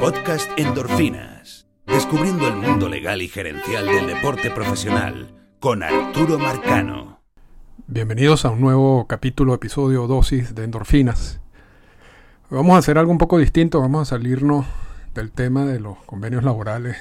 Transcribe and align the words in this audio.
Podcast 0.00 0.50
Endorfinas. 0.56 1.66
Descubriendo 1.86 2.48
el 2.48 2.56
mundo 2.56 2.88
legal 2.88 3.20
y 3.20 3.28
gerencial 3.28 3.84
del 3.84 4.06
deporte 4.06 4.50
profesional 4.50 5.34
con 5.60 5.82
Arturo 5.82 6.38
Marcano. 6.38 7.20
Bienvenidos 7.86 8.46
a 8.46 8.50
un 8.50 8.62
nuevo 8.62 9.06
capítulo, 9.06 9.52
episodio 9.52 10.06
dosis 10.06 10.54
de 10.54 10.64
endorfinas. 10.64 11.40
Vamos 12.48 12.76
a 12.76 12.78
hacer 12.78 12.96
algo 12.96 13.12
un 13.12 13.18
poco 13.18 13.36
distinto, 13.36 13.78
vamos 13.80 14.08
a 14.08 14.16
salirnos 14.16 14.64
del 15.12 15.32
tema 15.32 15.66
de 15.66 15.80
los 15.80 15.98
convenios 16.04 16.44
laborales 16.44 16.96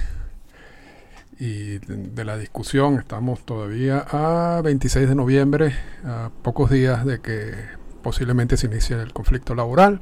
y 1.39 1.77
de 1.77 2.25
la 2.25 2.37
discusión. 2.37 2.95
Estamos 2.99 3.45
todavía 3.45 4.05
a 4.11 4.61
26 4.61 5.07
de 5.07 5.15
noviembre, 5.15 5.73
a 6.03 6.31
pocos 6.41 6.69
días 6.69 7.05
de 7.05 7.21
que 7.21 7.53
posiblemente 8.03 8.57
se 8.57 8.67
inicie 8.67 9.01
el 9.01 9.13
conflicto 9.13 9.55
laboral, 9.55 10.01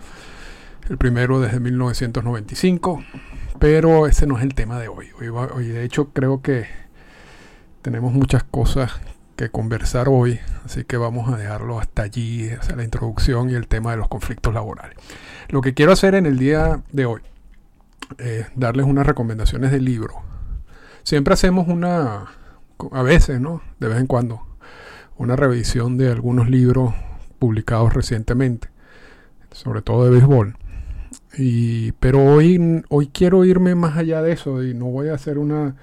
el 0.90 0.98
primero 0.98 1.40
desde 1.40 1.60
1995, 1.60 3.04
pero 3.60 4.08
ese 4.08 4.28
no 4.28 4.38
es 4.38 4.44
el 4.44 4.54
tema 4.54 4.80
de 4.80 4.88
hoy. 4.88 5.10
Hoy, 5.20 5.68
de 5.68 5.84
hecho 5.84 6.10
creo 6.10 6.42
que 6.42 6.68
tenemos 7.82 8.14
muchas 8.14 8.44
cosas 8.44 8.92
que 9.36 9.50
conversar 9.50 10.08
hoy, 10.10 10.40
así 10.66 10.84
que 10.84 10.98
vamos 10.98 11.32
a 11.32 11.38
dejarlo 11.38 11.80
hasta 11.80 12.04
allí, 12.04 12.50
hacia 12.50 12.76
la 12.76 12.84
introducción 12.84 13.50
y 13.50 13.54
el 13.54 13.68
tema 13.68 13.92
de 13.92 13.98
los 13.98 14.08
conflictos 14.08 14.54
laborales. 14.54 14.98
Lo 15.50 15.62
que 15.62 15.74
quiero 15.74 15.92
hacer 15.92 16.16
en 16.16 16.26
el 16.26 16.40
día 16.40 16.82
de 16.92 17.06
hoy 17.06 17.22
es 18.18 18.48
darles 18.56 18.86
unas 18.86 19.06
recomendaciones 19.06 19.72
de 19.72 19.82
libro 19.82 20.24
Siempre 21.08 21.34
hacemos 21.34 21.70
una, 21.70 22.26
a 22.92 23.02
veces, 23.02 23.40
¿no? 23.40 23.62
De 23.80 23.88
vez 23.88 23.98
en 23.98 24.08
cuando, 24.08 24.42
una 25.16 25.38
revisión 25.38 25.98
de 25.98 26.12
algunos 26.12 26.50
libros 26.50 26.94
publicados 27.40 27.94
recientemente, 27.94 28.68
sobre 29.54 29.82
todo 29.82 30.04
de 30.04 30.12
béisbol. 30.12 30.58
Y, 31.38 31.92
pero 31.94 32.24
hoy, 32.24 32.84
hoy 32.90 33.08
quiero 33.08 33.46
irme 33.46 33.76
más 33.76 33.98
allá 33.98 34.22
de 34.22 34.32
eso 34.32 34.64
y 34.64 34.74
no 34.74 34.86
voy 34.86 35.10
a 35.10 35.14
hacer 35.14 35.38
una, 35.38 35.76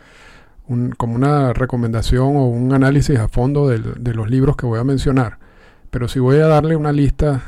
como 0.96 1.14
una 1.14 1.52
recomendación 1.52 2.36
o 2.36 2.48
un 2.48 2.72
análisis 2.72 3.18
a 3.18 3.28
fondo 3.28 3.68
de, 3.68 3.78
de, 3.78 4.14
los 4.14 4.28
libros 4.28 4.56
que 4.56 4.66
voy 4.66 4.80
a 4.80 4.84
mencionar, 4.84 5.38
pero 5.90 6.08
sí 6.08 6.18
voy 6.18 6.36
a 6.36 6.46
darle 6.46 6.74
una 6.74 6.92
lista 6.92 7.42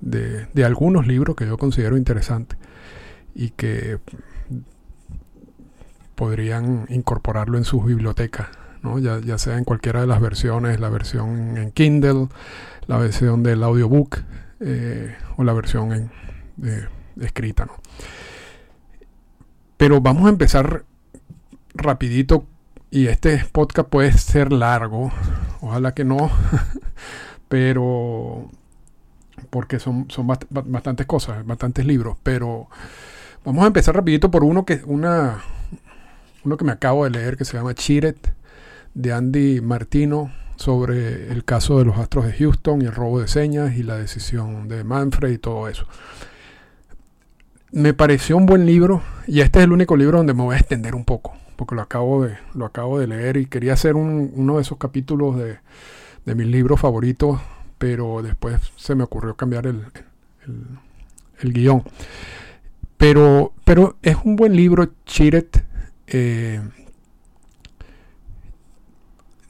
de, 0.00 0.46
de 0.52 0.64
algunos 0.64 1.06
libros 1.06 1.34
que 1.34 1.46
yo 1.46 1.58
considero 1.58 1.96
interesantes 1.96 2.58
y 3.34 3.50
que 3.50 3.98
podrían 6.14 6.86
incorporarlo 6.88 7.58
en 7.58 7.64
sus 7.64 7.84
bibliotecas, 7.84 8.48
¿no? 8.82 8.98
ya, 8.98 9.38
sea 9.38 9.56
en 9.56 9.64
cualquiera 9.64 10.00
de 10.00 10.08
las 10.08 10.20
versiones, 10.20 10.80
la 10.80 10.90
versión 10.90 11.56
en 11.56 11.70
Kindle, 11.70 12.28
la 12.86 12.98
versión 12.98 13.42
del 13.44 13.62
audiobook 13.62 14.18
eh, 14.60 15.16
o 15.36 15.44
la 15.44 15.52
versión 15.52 15.92
en, 15.92 16.10
escrita. 17.20 17.66
¿no? 17.66 17.74
Pero 19.76 20.00
vamos 20.00 20.26
a 20.26 20.30
empezar 20.30 20.84
rapidito 21.74 22.44
y 22.90 23.06
este 23.06 23.44
podcast 23.52 23.88
puede 23.88 24.12
ser 24.12 24.52
largo, 24.52 25.12
ojalá 25.60 25.94
que 25.94 26.04
no, 26.04 26.30
pero 27.48 28.50
porque 29.50 29.78
son, 29.78 30.10
son 30.10 30.26
bastantes 30.26 31.06
cosas, 31.06 31.44
bastantes 31.46 31.86
libros, 31.86 32.16
pero 32.22 32.68
vamos 33.44 33.64
a 33.64 33.68
empezar 33.68 33.94
rapidito 33.94 34.30
por 34.30 34.42
uno 34.42 34.64
que 34.64 34.80
una 34.84 35.42
uno 36.44 36.56
que 36.56 36.64
me 36.64 36.72
acabo 36.72 37.04
de 37.04 37.10
leer 37.10 37.36
que 37.36 37.44
se 37.44 37.56
llama 37.56 37.74
Chiret, 37.74 38.34
de 38.94 39.12
Andy 39.12 39.60
Martino, 39.60 40.32
sobre 40.56 41.30
el 41.30 41.44
caso 41.44 41.78
de 41.78 41.84
los 41.84 41.98
Astros 41.98 42.26
de 42.26 42.32
Houston 42.32 42.82
y 42.82 42.86
el 42.86 42.94
robo 42.94 43.20
de 43.20 43.28
señas 43.28 43.76
y 43.76 43.82
la 43.82 43.96
decisión 43.96 44.66
de 44.68 44.82
Manfred 44.82 45.30
y 45.30 45.38
todo 45.38 45.68
eso. 45.68 45.86
Me 47.70 47.92
pareció 47.92 48.36
un 48.36 48.46
buen 48.46 48.64
libro 48.64 49.02
y 49.26 49.40
este 49.40 49.58
es 49.58 49.66
el 49.66 49.72
único 49.72 49.94
libro 49.96 50.18
donde 50.18 50.32
me 50.32 50.42
voy 50.42 50.56
a 50.56 50.58
extender 50.58 50.94
un 50.94 51.04
poco, 51.04 51.34
porque 51.56 51.74
lo 51.74 51.82
acabo 51.82 52.24
de, 52.24 52.38
lo 52.54 52.64
acabo 52.64 52.98
de 52.98 53.06
leer 53.06 53.36
y 53.36 53.46
quería 53.46 53.74
hacer 53.74 53.94
uno 53.94 54.56
de 54.56 54.62
esos 54.62 54.78
capítulos 54.78 55.36
de, 55.36 55.58
mis 56.34 56.46
libros 56.46 56.80
favoritos, 56.80 57.40
pero 57.76 58.22
después 58.22 58.60
se 58.76 58.94
me 58.94 59.04
ocurrió 59.04 59.34
cambiar 59.34 59.66
el, 59.66 59.84
el, 61.40 61.52
guion. 61.52 61.82
Pero, 62.96 63.52
pero 63.64 63.96
es 64.02 64.16
un 64.24 64.36
buen 64.36 64.56
libro, 64.56 64.90
Chiret, 65.04 65.64
eh, 66.06 66.60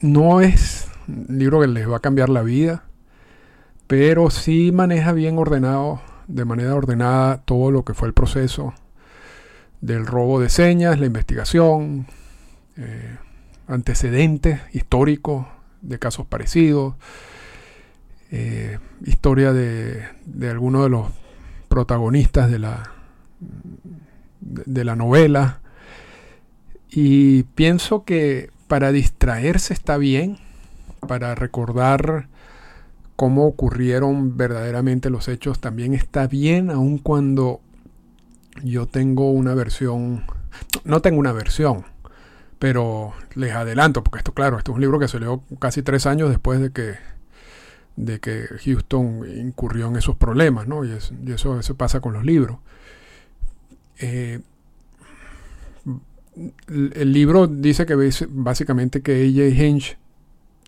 no 0.01 0.41
es 0.41 0.87
un 1.07 1.37
libro 1.37 1.61
que 1.61 1.67
les 1.67 1.89
va 1.89 1.97
a 1.97 2.01
cambiar 2.01 2.29
la 2.29 2.43
vida, 2.43 2.83
pero 3.87 4.29
sí 4.29 4.71
maneja 4.73 5.13
bien 5.13 5.37
ordenado, 5.37 6.01
de 6.29 6.45
manera 6.45 6.75
ordenada, 6.75 7.41
todo 7.41 7.71
lo 7.71 7.83
que 7.83 7.93
fue 7.93 8.07
el 8.07 8.13
proceso 8.13 8.73
del 9.81 10.05
robo 10.05 10.39
de 10.39 10.49
señas, 10.49 10.99
la 10.99 11.07
investigación, 11.07 12.05
eh, 12.77 13.17
antecedentes 13.67 14.61
históricos 14.71 15.47
de 15.81 15.97
casos 15.97 16.27
parecidos, 16.27 16.95
eh, 18.31 18.77
historia 19.05 19.53
de, 19.53 20.03
de 20.25 20.49
algunos 20.49 20.83
de 20.83 20.89
los 20.89 21.07
protagonistas 21.67 22.51
de 22.51 22.59
la, 22.59 22.91
de 24.39 24.85
la 24.85 24.95
novela, 24.95 25.61
y 26.91 27.43
pienso 27.43 28.03
que 28.03 28.51
para 28.67 28.91
distraerse 28.91 29.73
está 29.73 29.97
bien, 29.97 30.37
para 31.07 31.33
recordar 31.33 32.27
cómo 33.19 33.45
ocurrieron 33.47 34.37
verdaderamente 34.37 35.09
los 35.09 35.27
hechos 35.27 35.59
también 35.59 35.93
está 35.93 36.25
bien, 36.25 36.71
aun 36.71 36.97
cuando 36.97 37.59
yo 38.63 38.87
tengo 38.87 39.29
una 39.31 39.53
versión, 39.53 40.23
no 40.85 41.01
tengo 41.01 41.19
una 41.19 41.33
versión, 41.33 41.83
pero 42.59 43.11
les 43.35 43.51
adelanto, 43.51 44.05
porque 44.05 44.19
esto, 44.19 44.33
claro, 44.33 44.57
esto 44.57 44.71
es 44.71 44.75
un 44.75 44.79
libro 44.79 44.99
que 44.99 45.09
se 45.09 45.19
leo 45.19 45.43
casi 45.59 45.83
tres 45.83 46.05
años 46.05 46.29
después 46.29 46.61
de 46.61 46.71
que, 46.71 46.95
de 47.97 48.21
que 48.21 48.45
Houston 48.63 49.25
incurrió 49.35 49.89
en 49.89 49.97
esos 49.97 50.15
problemas, 50.15 50.69
¿no? 50.69 50.85
Y, 50.85 50.93
eso, 51.27 51.59
eso 51.59 51.75
pasa 51.75 51.99
con 51.99 52.13
los 52.13 52.23
libros. 52.23 52.59
Eh, 53.97 54.39
el 56.69 57.11
libro 57.11 57.47
dice 57.47 57.85
que 57.85 57.95
básicamente 58.29 59.01
que 59.01 59.27
AJ 59.27 59.61
Hinch 59.61 59.97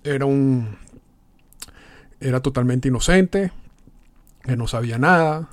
era 0.04 0.26
un 0.26 0.82
era 2.22 2.40
totalmente 2.40 2.88
inocente, 2.88 3.52
que 4.44 4.56
no 4.56 4.68
sabía 4.68 4.98
nada, 4.98 5.50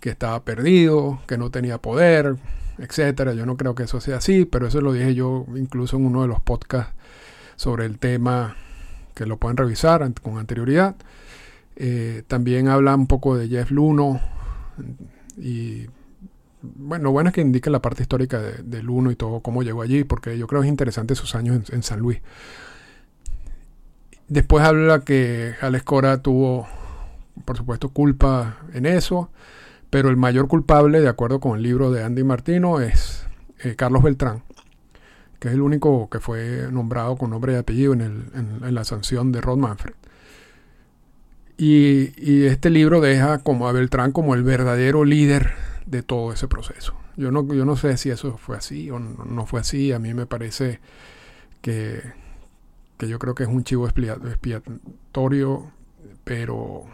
que 0.00 0.10
estaba 0.10 0.42
perdido, 0.44 1.20
que 1.26 1.38
no 1.38 1.50
tenía 1.50 1.78
poder, 1.78 2.36
etcétera. 2.78 3.34
Yo 3.34 3.46
no 3.46 3.56
creo 3.56 3.74
que 3.74 3.84
eso 3.84 4.00
sea 4.00 4.16
así, 4.16 4.44
pero 4.44 4.66
eso 4.66 4.80
lo 4.80 4.92
dije 4.92 5.14
yo 5.14 5.46
incluso 5.54 5.96
en 5.96 6.06
uno 6.06 6.22
de 6.22 6.28
los 6.28 6.40
podcasts 6.40 6.94
sobre 7.56 7.86
el 7.86 7.98
tema 7.98 8.56
que 9.14 9.26
lo 9.26 9.38
pueden 9.38 9.56
revisar 9.56 10.12
con 10.22 10.38
anterioridad. 10.38 10.96
Eh, 11.76 12.22
también 12.26 12.68
habla 12.68 12.94
un 12.94 13.06
poco 13.06 13.36
de 13.36 13.48
Jeff 13.48 13.70
Luno 13.70 14.20
y 15.36 15.86
bueno, 16.62 17.12
bueno 17.12 17.28
es 17.28 17.34
que 17.34 17.40
indica 17.40 17.70
la 17.70 17.82
parte 17.82 18.02
histórica 18.02 18.40
del 18.40 18.88
uno 18.88 19.10
y 19.10 19.16
todo, 19.16 19.40
cómo 19.40 19.62
llegó 19.62 19.82
allí, 19.82 20.04
porque 20.04 20.38
yo 20.38 20.46
creo 20.46 20.62
que 20.62 20.68
es 20.68 20.70
interesante 20.70 21.14
sus 21.14 21.34
años 21.34 21.70
en, 21.70 21.82
San 21.82 22.00
Luis. 22.00 22.20
Después 24.28 24.64
habla 24.64 25.00
que 25.00 25.54
Alex 25.60 25.84
Cora 25.84 26.18
tuvo, 26.18 26.66
por 27.44 27.56
supuesto, 27.56 27.90
culpa 27.90 28.58
en 28.72 28.86
eso, 28.86 29.30
pero 29.90 30.08
el 30.08 30.16
mayor 30.16 30.48
culpable, 30.48 31.00
de 31.00 31.08
acuerdo 31.08 31.38
con 31.38 31.56
el 31.56 31.62
libro 31.62 31.92
de 31.92 32.02
Andy 32.02 32.24
Martino, 32.24 32.80
es 32.80 33.26
eh, 33.62 33.76
Carlos 33.76 34.02
Beltrán, 34.02 34.42
que 35.38 35.48
es 35.48 35.54
el 35.54 35.60
único 35.60 36.10
que 36.10 36.18
fue 36.18 36.68
nombrado 36.72 37.16
con 37.16 37.30
nombre 37.30 37.52
y 37.52 37.56
apellido 37.56 37.92
en, 37.92 38.30
la 38.74 38.84
sanción 38.84 39.30
de 39.30 39.40
Rod 39.40 39.58
Manfred. 39.58 39.94
Y, 41.56 42.12
y, 42.18 42.44
este 42.46 42.68
libro 42.68 43.00
deja 43.00 43.38
como 43.38 43.66
a 43.66 43.72
Beltrán 43.72 44.12
como 44.12 44.34
el 44.34 44.42
verdadero 44.42 45.04
líder 45.04 45.52
de 45.86 46.02
todo 46.02 46.32
ese 46.32 46.48
proceso. 46.48 46.94
Yo 47.16 47.30
no, 47.30 47.46
yo 47.54 47.64
no 47.64 47.76
sé 47.76 47.96
si 47.96 48.10
eso 48.10 48.36
fue 48.36 48.58
así 48.58 48.90
o 48.90 48.98
no, 48.98 49.46
fue 49.46 49.60
así. 49.60 49.92
A 49.92 49.98
mí 49.98 50.12
me 50.12 50.26
parece 50.26 50.80
que, 51.62 52.02
que 52.98 53.08
yo 53.08 53.18
creo 53.18 53.34
que 53.34 53.42
es 53.44 53.48
un 53.48 53.64
chivo 53.64 53.86
expiatorio, 53.86 55.70
pero, 56.24 56.84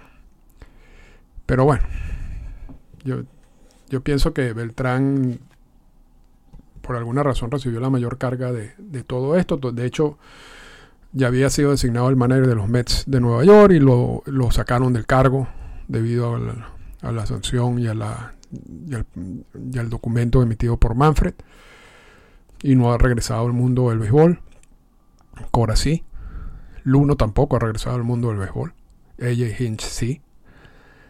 pero 1.47 1.65
bueno, 1.65 1.85
yo, 3.05 3.23
yo 3.89 4.01
pienso 4.03 4.33
que 4.33 4.53
Beltrán 4.53 5.39
por 6.83 6.97
alguna 6.97 7.23
razón 7.23 7.51
recibió 7.51 7.81
la 7.81 7.91
mayor 7.91 8.19
carga 8.19 8.53
de, 8.53 8.73
de 8.79 9.05
todo 9.05 9.37
esto. 9.37 9.57
De 9.57 9.87
hecho, 9.87 10.19
ya 11.13 11.29
había 11.29 11.49
sido 11.51 11.71
designado 11.71 12.09
el 12.09 12.17
manager 12.17 12.49
de 12.49 12.55
los 12.55 12.69
Mets 12.69 13.05
de 13.07 13.21
Nueva 13.21 13.45
York 13.45 13.73
y 13.73 13.79
lo, 13.79 14.23
lo 14.27 14.51
sacaron 14.51 14.93
del 14.93 15.07
cargo 15.07 15.47
debido 15.89 16.35
a 16.35 16.39
la, 16.39 16.69
a 17.03 17.13
la 17.13 17.27
sanción 17.27 17.79
y 17.79 17.87
a 17.87 17.95
la 17.95 18.35
y 18.53 19.79
al, 19.79 19.89
documento 19.89 20.43
emitido 20.43 20.77
por 20.77 20.95
Manfred. 20.95 21.35
Y 22.63 22.77
no 22.77 22.93
ha 22.93 22.99
regresado 22.99 23.47
al 23.47 23.53
mundo 23.53 23.91
del 23.91 23.99
béisbol. 23.99 24.41
Cora 25.51 25.77
sí. 25.77 26.05
Luno 26.85 27.17
tampoco 27.17 27.57
ha 27.57 27.61
regresado 27.61 27.97
al 27.97 28.03
mundo 28.03 28.29
del 28.29 28.39
béisbol. 28.39 28.75
AJ 29.21 29.61
Hinch 29.61 29.83
sí. 29.83 30.21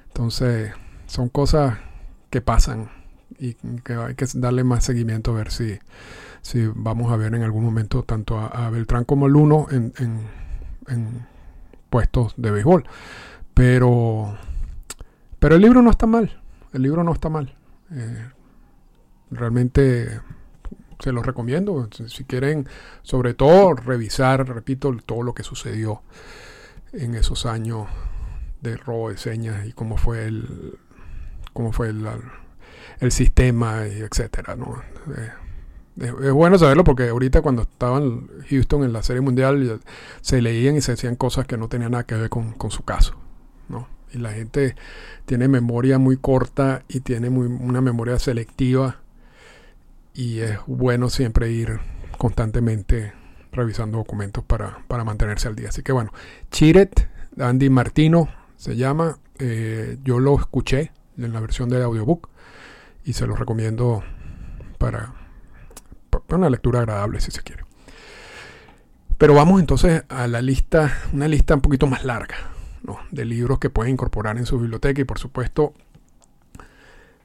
Entonces, 0.08 0.72
son 1.06 1.28
cosas 1.28 1.78
que 2.30 2.40
pasan 2.40 2.90
y 3.38 3.54
que 3.82 3.94
hay 3.94 4.14
que 4.14 4.26
darle 4.34 4.64
más 4.64 4.84
seguimiento 4.84 5.32
a 5.32 5.34
ver 5.34 5.50
si, 5.50 5.78
si 6.42 6.66
vamos 6.74 7.12
a 7.12 7.16
ver 7.16 7.34
en 7.34 7.42
algún 7.42 7.64
momento 7.64 8.02
tanto 8.02 8.38
a, 8.38 8.70
Beltrán 8.70 9.04
como 9.04 9.26
al 9.26 9.36
Uno 9.36 9.66
en, 9.70 9.92
en, 9.98 11.26
puestos 11.90 12.34
de 12.36 12.50
béisbol. 12.50 12.84
Pero, 13.54 14.36
pero 15.38 15.56
el 15.56 15.62
libro 15.62 15.82
no 15.82 15.90
está 15.90 16.06
mal, 16.06 16.40
el 16.72 16.82
libro 16.82 17.04
no 17.04 17.12
está 17.12 17.28
mal. 17.28 17.54
Eh, 17.90 18.28
realmente 19.30 20.20
se 21.02 21.12
los 21.12 21.26
recomiendo. 21.26 21.88
Si 22.06 22.24
quieren, 22.24 22.68
sobre 23.02 23.34
todo, 23.34 23.74
revisar, 23.74 24.48
repito, 24.48 24.96
todo 25.04 25.22
lo 25.22 25.34
que 25.34 25.42
sucedió 25.42 26.02
en 26.92 27.14
esos 27.14 27.46
años 27.46 27.88
de 28.60 28.76
robo 28.76 29.10
de 29.10 29.18
señas 29.18 29.66
y 29.66 29.72
cómo 29.72 29.96
fue 29.96 30.24
el 30.26 30.78
cómo 31.52 31.72
fue 31.72 31.88
el, 31.88 32.06
el 33.00 33.12
sistema 33.12 33.86
y 33.88 34.00
etcétera 34.00 34.56
¿no? 34.56 34.82
Eh, 35.16 35.32
es 36.00 36.32
bueno 36.32 36.58
saberlo 36.58 36.84
porque 36.84 37.08
ahorita 37.08 37.42
cuando 37.42 37.62
estaban 37.62 38.28
Houston 38.48 38.84
en 38.84 38.92
la 38.94 39.02
Serie 39.02 39.20
Mundial 39.20 39.80
se 40.22 40.40
leían 40.40 40.76
y 40.76 40.80
se 40.80 40.92
decían 40.92 41.16
cosas 41.16 41.46
que 41.46 41.58
no 41.58 41.68
tenían 41.68 41.90
nada 41.90 42.04
que 42.04 42.14
ver 42.14 42.30
con, 42.30 42.52
con 42.52 42.70
su 42.70 42.82
caso. 42.82 43.14
¿no? 43.68 43.88
Y 44.10 44.16
la 44.16 44.32
gente 44.32 44.74
tiene 45.26 45.48
memoria 45.48 45.98
muy 45.98 46.16
corta 46.16 46.82
y 46.88 47.00
tiene 47.00 47.28
muy, 47.28 47.46
una 47.46 47.82
memoria 47.82 48.18
selectiva 48.18 49.01
y 50.14 50.40
es 50.40 50.58
bueno 50.66 51.08
siempre 51.10 51.50
ir 51.50 51.80
constantemente 52.18 53.12
revisando 53.52 53.98
documentos 53.98 54.44
para, 54.44 54.78
para 54.88 55.04
mantenerse 55.04 55.48
al 55.48 55.56
día. 55.56 55.68
Así 55.68 55.82
que 55.82 55.92
bueno, 55.92 56.12
Chiret, 56.50 57.08
Andy 57.38 57.70
Martino 57.70 58.28
se 58.56 58.76
llama, 58.76 59.18
eh, 59.38 59.98
yo 60.04 60.18
lo 60.18 60.38
escuché 60.38 60.92
en 61.18 61.32
la 61.32 61.40
versión 61.40 61.68
del 61.68 61.82
audiobook 61.82 62.28
y 63.04 63.12
se 63.12 63.26
lo 63.26 63.36
recomiendo 63.36 64.02
para, 64.78 65.14
para 66.10 66.38
una 66.38 66.50
lectura 66.50 66.80
agradable 66.80 67.20
si 67.20 67.30
se 67.30 67.42
quiere. 67.42 67.64
Pero 69.18 69.34
vamos 69.34 69.60
entonces 69.60 70.04
a 70.08 70.26
la 70.26 70.42
lista, 70.42 70.92
una 71.12 71.28
lista 71.28 71.54
un 71.54 71.60
poquito 71.60 71.86
más 71.86 72.04
larga 72.04 72.34
¿no? 72.82 72.98
de 73.10 73.24
libros 73.24 73.58
que 73.58 73.70
pueden 73.70 73.92
incorporar 73.92 74.36
en 74.38 74.46
su 74.46 74.58
biblioteca 74.58 75.00
y 75.00 75.04
por 75.04 75.18
supuesto 75.18 75.74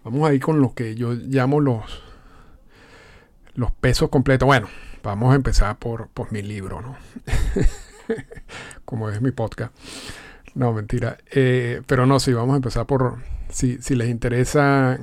vamos 0.04 0.30
a 0.30 0.33
ir 0.33 0.42
con 0.42 0.62
lo 0.62 0.74
que 0.74 0.95
yo 0.95 1.13
llamo 1.13 1.60
los, 1.60 2.06
los 3.57 3.71
pesos 3.71 4.09
completos. 4.09 4.45
Bueno, 4.45 4.69
vamos 5.04 5.33
a 5.33 5.36
empezar 5.36 5.77
por, 5.77 6.07
por 6.09 6.31
mi 6.31 6.42
libro, 6.42 6.81
¿no? 6.81 6.95
Como 8.86 9.09
es 9.09 9.19
mi 9.19 9.31
podcast. 9.31 9.74
No, 10.54 10.71
mentira. 10.71 11.18
Eh, 11.31 11.81
pero 11.88 12.06
no, 12.06 12.19
sí, 12.19 12.31
vamos 12.31 12.54
a 12.54 12.57
empezar 12.57 12.86
por, 12.86 13.18
si, 13.50 13.81
si 13.81 13.95
les 13.95 14.09
interesa 14.09 15.00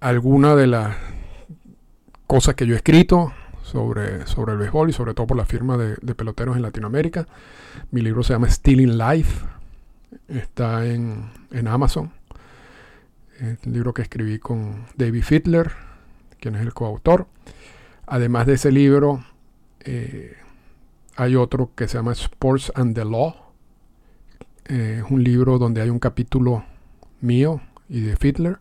alguna 0.00 0.56
de 0.56 0.66
las 0.66 0.96
cosas 2.26 2.54
que 2.54 2.66
yo 2.66 2.74
he 2.74 2.78
escrito 2.78 3.32
sobre, 3.62 4.26
sobre 4.26 4.52
el 4.52 4.58
béisbol 4.58 4.88
y 4.88 4.92
sobre 4.94 5.12
todo 5.12 5.26
por 5.26 5.36
la 5.36 5.44
firma 5.44 5.76
de, 5.76 6.14
peloteros 6.14 6.56
en 6.56 6.62
Latinoamérica. 6.62 7.28
Mi 7.90 8.00
libro 8.00 8.22
se 8.22 8.32
llama 8.32 8.50
Stealing 8.50 8.96
Life. 8.96 9.44
Está 10.26 10.86
en, 10.86 11.30
en 11.52 11.68
Amazon. 11.68 12.12
Es 13.38 13.58
un 13.66 13.72
libro 13.74 13.92
que 13.92 14.02
escribí 14.02 14.38
con 14.38 14.86
David 14.96 15.22
Fittler, 15.22 15.70
quien 16.40 16.54
es 16.54 16.62
el 16.62 16.72
coautor. 16.72 17.26
Además 18.10 18.46
de 18.46 18.54
ese 18.54 18.72
libro, 18.72 19.22
eh, 19.80 20.34
hay 21.16 21.36
otro 21.36 21.72
que 21.74 21.86
se 21.88 21.98
llama 21.98 22.12
Sports 22.12 22.72
and 22.74 22.94
the 22.94 23.04
Law. 23.04 23.34
Eh, 24.64 25.02
es 25.04 25.10
un 25.10 25.22
libro 25.22 25.58
donde 25.58 25.82
hay 25.82 25.90
un 25.90 25.98
capítulo 25.98 26.64
mío 27.20 27.60
y 27.88 28.00
de 28.00 28.16
Fittler. 28.16 28.60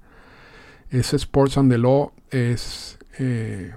Ese 0.90 1.16
Sports 1.16 1.58
and 1.58 1.72
the 1.72 1.78
Law 1.78 2.12
es, 2.30 3.00
eh, 3.20 3.74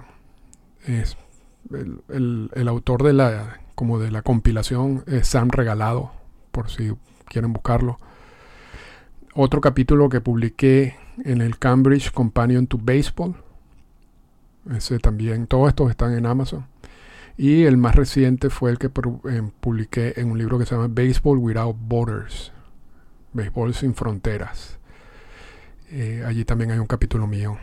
el, 0.87 2.67
autor 2.67 3.03
de 3.03 3.13
la, 3.13 3.61
como 3.73 3.97
de 3.97 4.11
la 4.11 4.23
compilación 4.23 5.05
es 5.07 5.29
Sam 5.29 5.49
Regalado, 5.51 6.11
por 6.51 6.69
si 6.69 6.91
quieren 7.29 7.53
buscarlo. 7.53 7.97
Otro 9.35 9.61
capítulo 9.61 10.09
que 10.09 10.19
publiqué 10.19 10.97
en 11.23 11.39
el 11.39 11.57
Cambridge 11.57 12.11
Companion 12.11 12.67
to 12.67 12.77
Baseball 12.77 13.35
también, 15.01 15.47
todos 15.47 15.69
estos 15.69 15.89
están 15.89 16.13
en 16.13 16.25
Amazon. 16.25 16.65
Y 17.37 17.63
el 17.63 17.77
más 17.77 17.95
reciente 17.95 18.49
fue 18.49 18.71
el 18.71 18.77
que 18.77 18.87
eh, 18.87 19.51
publiqué 19.59 20.13
en 20.17 20.31
un 20.31 20.37
libro 20.37 20.59
que 20.59 20.65
se 20.65 20.75
llama 20.75 20.87
Baseball 20.89 21.37
Without 21.37 21.75
Borders. 21.79 22.51
Béisbol 23.33 23.73
sin 23.73 23.95
fronteras. 23.95 24.77
Eh, 25.89 26.23
allí 26.25 26.45
también 26.45 26.71
hay 26.71 26.79
un 26.79 26.87
capítulo 26.87 27.27
mío 27.27 27.57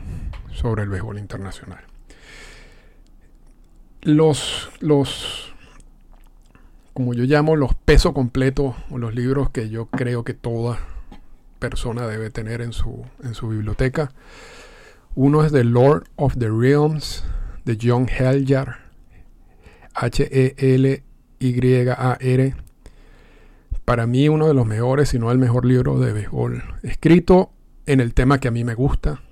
sobre 0.53 0.83
el 0.83 0.89
béisbol 0.89 1.19
internacional. 1.19 1.85
Los, 4.03 4.71
los, 4.81 5.55
como 6.95 7.15
yo 7.15 7.25
llamo, 7.25 7.57
los 7.57 7.75
pesos 7.75 8.13
completos 8.13 8.75
o 8.91 8.99
los 8.99 9.15
libros 9.15 9.51
que 9.51 9.69
yo 9.69 9.87
creo 9.87 10.25
que 10.25 10.35
toda 10.35 10.79
persona 11.59 12.07
debe 12.07 12.31
tener 12.31 12.61
en 12.63 12.73
su, 12.73 13.05
en 13.23 13.35
su 13.35 13.49
biblioteca 13.49 14.13
uno 15.15 15.45
es 15.45 15.53
The 15.53 15.65
Lord 15.65 16.09
of 16.17 16.37
the 16.39 16.49
Realms 16.49 17.25
de 17.65 17.79
John 17.81 18.07
Heljar, 18.09 18.79
H-E-L-Y-A-R. 19.95 21.05
Para 23.85 24.07
mí 24.07 24.29
uno 24.29 24.47
de 24.47 24.55
los 24.55 24.67
mejores, 24.67 25.11
si 25.11 25.19
no 25.19 25.31
el 25.31 25.39
mejor 25.39 25.65
libro 25.65 25.99
de 25.99 26.13
béisbol, 26.13 26.63
escrito 26.83 27.51
en 27.87 28.01
el 28.01 28.15
tema 28.15 28.39
que 28.39 28.49
a 28.49 28.51
mí 28.51 28.65
me 28.65 28.75
gusta, 28.75 29.23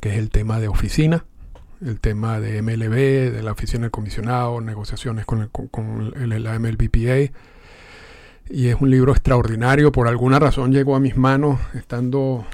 que 0.00 0.10
es 0.10 0.18
el 0.18 0.30
tema 0.30 0.58
de 0.58 0.68
oficina, 0.68 1.24
el 1.84 2.00
tema 2.00 2.40
de 2.40 2.60
MLB, 2.62 3.32
de 3.32 3.42
la 3.42 3.52
oficina 3.52 3.82
del 3.82 3.90
comisionado, 3.90 4.60
negociaciones 4.60 5.26
con, 5.26 5.42
el, 5.42 5.50
con, 5.50 6.12
la 6.16 6.58
MLBPA. 6.58 7.32
Y 8.50 8.68
es 8.68 8.76
un 8.80 8.90
libro 8.90 9.12
extraordinario, 9.12 9.92
por 9.92 10.08
alguna 10.08 10.38
razón 10.38 10.72
llegó 10.72 10.96
a 10.96 11.00
mis 11.00 11.16
manos 11.16 11.60
estando 11.74 12.46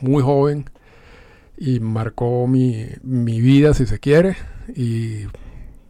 muy 0.00 0.22
joven 0.22 0.68
y 1.60 1.78
marcó 1.78 2.46
mi, 2.46 2.88
vida, 3.02 3.74
si 3.74 3.84
se 3.86 4.00
quiere, 4.00 4.36
y 4.74 5.26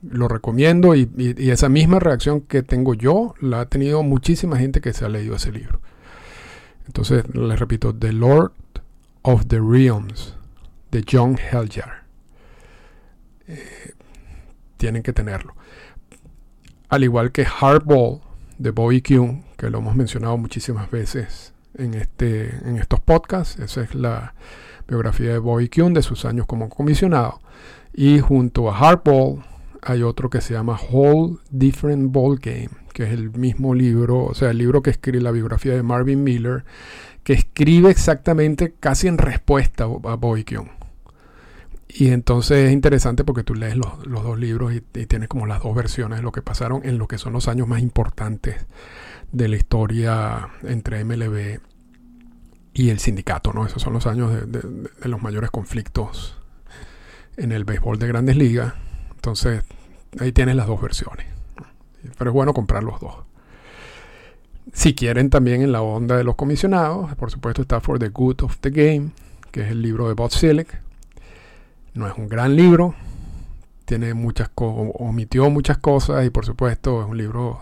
lo 0.02 0.26
recomiendo 0.26 0.96
y, 0.96 1.08
esa 1.38 1.68
misma 1.68 2.00
reacción 2.00 2.40
que 2.40 2.62
tengo 2.64 2.94
yo 2.94 3.34
la 3.40 3.60
ha 3.60 3.66
tenido 3.66 4.02
muchísima 4.02 4.58
gente 4.58 4.80
que 4.80 4.92
se 4.92 5.04
ha 5.04 5.08
leído 5.08 5.36
ese 5.36 5.52
libro. 5.52 5.80
Entonces, 6.86 7.24
les 7.32 7.58
repito, 7.58 7.94
The 7.94 8.12
Lord 8.12 8.52
of 9.22 9.46
the 9.46 9.60
Realms 9.60 10.34
de 10.90 11.04
John 11.08 11.38
Heljar. 11.38 12.02
Eh, 13.46 13.92
tienen 14.76 15.04
que 15.04 15.12
tenerlo. 15.12 15.54
Al 16.88 17.04
igual 17.04 17.30
que 17.30 17.44
Hardball 17.44 18.22
de 18.58 18.70
Bobby 18.72 19.02
Kuhn, 19.02 19.44
que 19.56 19.70
lo 19.70 19.78
hemos 19.78 19.94
mencionado 19.94 20.36
muchísimas 20.36 20.90
veces 20.90 21.52
en, 21.74 21.94
este, 21.94 22.56
en 22.68 22.76
estos 22.76 22.98
podcasts. 22.98 23.60
Esa 23.60 23.82
es 23.82 23.94
la 23.94 24.34
biografía 24.90 25.32
de 25.32 25.38
Bobby 25.38 25.68
Kuhn 25.68 25.94
de 25.94 26.02
sus 26.02 26.24
años 26.24 26.46
como 26.46 26.68
comisionado. 26.68 27.40
Y 27.94 28.20
junto 28.20 28.70
a 28.70 28.74
Hardball 28.74 29.42
hay 29.82 30.02
otro 30.02 30.28
que 30.28 30.40
se 30.40 30.54
llama 30.54 30.78
Whole 30.90 31.36
Different 31.50 32.12
Ball 32.12 32.38
Game, 32.38 32.70
que 32.92 33.04
es 33.04 33.10
el 33.10 33.30
mismo 33.30 33.74
libro, 33.74 34.24
o 34.24 34.34
sea, 34.34 34.50
el 34.50 34.58
libro 34.58 34.82
que 34.82 34.90
escribe 34.90 35.22
la 35.22 35.30
biografía 35.30 35.74
de 35.74 35.82
Marvin 35.82 36.22
Miller, 36.22 36.64
que 37.24 37.32
escribe 37.32 37.90
exactamente 37.90 38.74
casi 38.78 39.08
en 39.08 39.18
respuesta 39.18 39.84
a 39.84 40.16
Bobby 40.16 40.44
Kuhn. 40.44 40.70
Y 41.88 42.08
entonces 42.08 42.68
es 42.68 42.72
interesante 42.72 43.24
porque 43.24 43.42
tú 43.42 43.54
lees 43.54 43.76
los, 43.76 44.04
dos 44.04 44.38
libros 44.38 44.72
y, 44.72 44.76
y, 44.94 45.06
tienes 45.06 45.28
como 45.28 45.46
las 45.46 45.60
dos 45.60 45.74
versiones 45.74 46.18
de 46.18 46.22
lo 46.22 46.30
que 46.30 46.40
pasaron 46.40 46.82
en 46.84 46.98
lo 46.98 47.08
que 47.08 47.18
son 47.18 47.32
los 47.32 47.48
años 47.48 47.66
más 47.66 47.80
importantes 47.80 48.64
de 49.32 49.48
la 49.48 49.56
historia 49.56 50.48
entre 50.62 51.04
MLB 51.04 51.60
y 52.72 52.90
el 52.90 52.98
sindicato, 52.98 53.52
¿no? 53.52 53.66
Esos 53.66 53.82
son 53.82 53.92
los 53.92 54.06
años 54.06 54.32
de, 54.50 55.08
los 55.08 55.22
mayores 55.22 55.50
conflictos 55.50 56.36
en 57.36 57.52
el 57.52 57.64
béisbol 57.64 57.98
de 57.98 58.06
grandes 58.06 58.36
ligas. 58.36 58.74
Entonces, 59.14 59.64
ahí 60.18 60.32
tienes 60.32 60.56
las 60.56 60.66
dos 60.66 60.80
versiones. 60.80 61.26
Pero 62.16 62.30
es 62.30 62.34
bueno 62.34 62.54
comprar 62.54 62.82
los 62.82 63.00
dos. 63.00 63.14
Si 64.72 64.94
quieren 64.94 65.30
también 65.30 65.62
en 65.62 65.72
la 65.72 65.82
onda 65.82 66.16
de 66.16 66.24
los 66.24 66.36
comisionados, 66.36 67.14
por 67.16 67.30
supuesto 67.30 67.62
está 67.62 67.80
For 67.80 67.98
the 67.98 68.08
Good 68.08 68.42
of 68.42 68.58
the 68.58 68.70
Game, 68.70 69.10
que 69.50 69.62
es 69.62 69.70
el 69.70 69.82
libro 69.82 70.08
de 70.08 70.14
Bob 70.14 70.30
Silic. 70.30 70.80
No 71.94 72.06
es 72.06 72.16
un 72.16 72.28
gran 72.28 72.54
libro, 72.54 72.94
tiene 73.84 74.14
muchas 74.14 74.50
omitió 74.54 75.50
muchas 75.50 75.78
cosas 75.78 76.24
y 76.24 76.30
por 76.30 76.46
supuesto 76.46 77.02
es 77.02 77.08
un 77.08 77.16
libro 77.16 77.60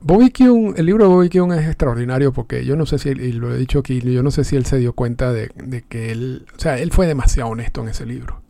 Bobby 0.00 0.30
Kuhn, 0.30 0.74
el 0.76 0.86
libro 0.86 1.04
de 1.04 1.10
Bobby 1.14 1.28
Kuhn 1.28 1.52
es 1.52 1.66
extraordinario 1.66 2.32
porque 2.32 2.64
yo 2.64 2.76
no 2.76 2.86
sé 2.86 2.98
si, 2.98 3.08
y 3.10 3.32
lo 3.32 3.54
he 3.54 3.58
dicho 3.58 3.80
aquí, 3.80 4.00
yo 4.00 4.22
no 4.22 4.30
sé 4.30 4.44
si 4.44 4.56
él 4.56 4.66
se 4.66 4.78
dio 4.78 4.92
cuenta 4.92 5.32
de, 5.32 5.50
que 5.88 6.12
él, 6.12 6.46
o 6.56 6.58
sea, 6.58 6.78
él 6.78 6.92
fue 6.92 7.06
demasiado 7.06 7.50
honesto 7.50 7.82
en 7.82 7.88
ese 7.88 8.06
libro. 8.06 8.42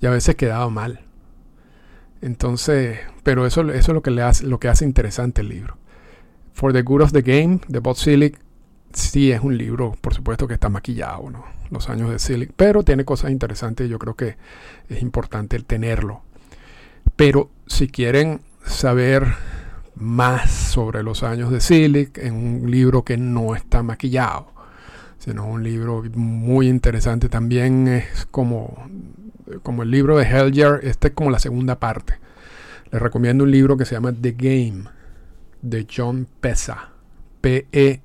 Y 0.00 0.06
a 0.06 0.10
veces 0.10 0.34
quedaba 0.34 0.68
mal. 0.68 1.00
Entonces, 2.20 2.98
pero 3.22 3.46
eso, 3.46 3.70
es 3.70 3.88
lo 3.88 4.02
que, 4.02 4.20
hace, 4.20 4.46
lo 4.46 4.58
que 4.58 4.68
hace 4.68 4.84
interesante 4.84 5.40
el 5.40 5.48
libro. 5.48 5.76
For 6.52 6.72
the 6.72 6.82
Good 6.82 7.02
of 7.02 7.12
the 7.12 7.22
Game, 7.22 7.60
de 7.68 7.78
Bob 7.78 7.96
Silic, 7.96 8.38
sí 8.92 9.32
es 9.32 9.40
un 9.40 9.56
libro, 9.56 9.96
por 10.00 10.14
supuesto 10.14 10.46
que 10.46 10.54
está 10.54 10.68
maquillado, 10.68 11.30
¿no? 11.30 11.44
los 11.72 11.88
años 11.88 12.10
de 12.10 12.18
Silic, 12.18 12.52
pero 12.54 12.82
tiene 12.82 13.04
cosas 13.04 13.30
interesantes 13.30 13.86
y 13.86 13.90
yo 13.90 13.98
creo 13.98 14.14
que 14.14 14.36
es 14.88 15.02
importante 15.02 15.56
el 15.56 15.64
tenerlo. 15.64 16.22
Pero 17.16 17.50
si 17.66 17.88
quieren 17.88 18.42
saber 18.64 19.34
más 19.94 20.50
sobre 20.50 21.02
los 21.02 21.22
años 21.22 21.50
de 21.50 21.60
Silic 21.60 22.18
en 22.18 22.34
un 22.34 22.70
libro 22.70 23.04
que 23.04 23.16
no 23.16 23.54
está 23.54 23.82
maquillado, 23.82 24.52
sino 25.18 25.46
un 25.46 25.62
libro 25.62 26.02
muy 26.14 26.68
interesante 26.68 27.28
también 27.28 27.88
es 27.88 28.26
como, 28.30 28.88
como 29.62 29.82
el 29.82 29.90
libro 29.90 30.16
de 30.18 30.24
Helger, 30.24 30.80
este 30.82 31.08
es 31.08 31.14
como 31.14 31.30
la 31.30 31.38
segunda 31.38 31.78
parte. 31.78 32.14
Les 32.90 33.00
recomiendo 33.00 33.44
un 33.44 33.50
libro 33.50 33.76
que 33.76 33.84
se 33.84 33.94
llama 33.94 34.12
The 34.12 34.32
Game 34.32 34.84
de 35.62 35.86
John 35.94 36.26
Pesa, 36.40 36.90
P-E-S-S-A-H. 37.40 38.02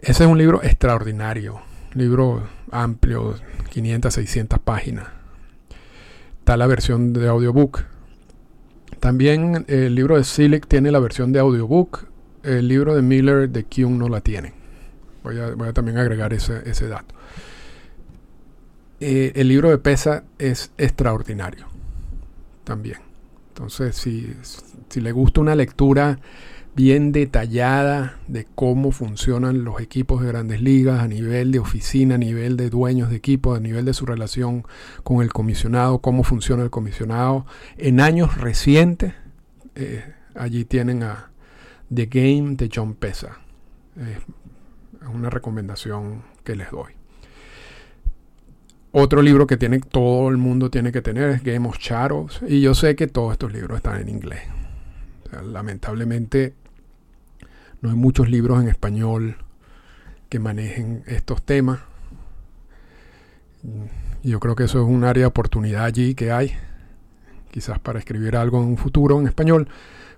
Ese 0.00 0.24
es 0.24 0.28
un 0.30 0.38
libro 0.38 0.62
extraordinario, 0.62 1.60
libro 1.94 2.42
amplio, 2.70 3.34
500, 3.70 4.14
600 4.14 4.58
páginas. 4.60 5.17
Está 6.48 6.56
la 6.56 6.66
versión 6.66 7.12
de 7.12 7.28
audiobook. 7.28 7.84
También 9.00 9.66
el 9.68 9.94
libro 9.94 10.16
de 10.16 10.24
Silic 10.24 10.66
tiene 10.66 10.90
la 10.90 10.98
versión 10.98 11.30
de 11.30 11.40
audiobook. 11.40 12.06
El 12.42 12.68
libro 12.68 12.94
de 12.94 13.02
Miller 13.02 13.50
de 13.50 13.64
Kuhn 13.64 13.98
no 13.98 14.08
la 14.08 14.22
tiene. 14.22 14.54
Voy 15.22 15.38
a, 15.38 15.48
a 15.48 15.72
también 15.74 15.98
agregar 15.98 16.32
ese, 16.32 16.62
ese 16.64 16.88
dato. 16.88 17.14
Eh, 18.98 19.32
el 19.34 19.48
libro 19.48 19.68
de 19.68 19.76
Pesa 19.76 20.24
es 20.38 20.72
extraordinario. 20.78 21.66
También. 22.64 22.96
Entonces, 23.48 23.94
si, 23.94 24.34
si 24.88 25.02
le 25.02 25.12
gusta 25.12 25.42
una 25.42 25.54
lectura 25.54 26.18
bien 26.78 27.10
detallada 27.10 28.20
de 28.28 28.46
cómo 28.54 28.92
funcionan 28.92 29.64
los 29.64 29.80
equipos 29.80 30.22
de 30.22 30.28
grandes 30.28 30.62
ligas 30.62 31.00
a 31.00 31.08
nivel 31.08 31.50
de 31.50 31.58
oficina, 31.58 32.14
a 32.14 32.18
nivel 32.18 32.56
de 32.56 32.70
dueños 32.70 33.10
de 33.10 33.16
equipo, 33.16 33.52
a 33.56 33.58
nivel 33.58 33.84
de 33.84 33.92
su 33.92 34.06
relación 34.06 34.64
con 35.02 35.20
el 35.20 35.32
comisionado, 35.32 35.98
cómo 35.98 36.22
funciona 36.22 36.62
el 36.62 36.70
comisionado. 36.70 37.46
En 37.78 37.98
años 37.98 38.36
recientes, 38.38 39.12
eh, 39.74 40.04
allí 40.36 40.64
tienen 40.64 41.02
a 41.02 41.32
The 41.92 42.06
Game 42.06 42.54
de 42.54 42.70
John 42.72 42.94
Pesa. 42.94 43.40
es 43.96 45.08
una 45.12 45.30
recomendación 45.30 46.22
que 46.44 46.54
les 46.54 46.70
doy. 46.70 46.92
Otro 48.92 49.20
libro 49.20 49.48
que 49.48 49.56
tiene 49.56 49.80
todo 49.80 50.28
el 50.28 50.36
mundo 50.36 50.70
tiene 50.70 50.92
que 50.92 51.02
tener 51.02 51.30
es 51.30 51.42
Game 51.42 51.66
of 51.68 51.76
Shadows. 51.78 52.40
Y 52.46 52.60
yo 52.60 52.72
sé 52.74 52.94
que 52.94 53.08
todos 53.08 53.32
estos 53.32 53.52
libros 53.52 53.78
están 53.78 54.00
en 54.00 54.08
inglés. 54.08 54.42
lamentablemente 55.42 56.54
no 57.80 57.90
hay 57.90 57.96
muchos 57.96 58.28
libros 58.28 58.62
en 58.62 58.68
español 58.68 59.36
que 60.28 60.38
manejen 60.38 61.04
estos 61.06 61.42
temas. 61.42 61.80
Yo 64.22 64.40
creo 64.40 64.56
que 64.56 64.64
eso 64.64 64.80
es 64.82 64.88
un 64.88 65.04
área 65.04 65.22
de 65.22 65.26
oportunidad 65.26 65.84
allí 65.84 66.14
que 66.14 66.32
hay, 66.32 66.52
quizás 67.50 67.78
para 67.78 67.98
escribir 67.98 68.36
algo 68.36 68.62
en 68.62 68.68
un 68.68 68.76
futuro 68.76 69.20
en 69.20 69.26
español, 69.26 69.68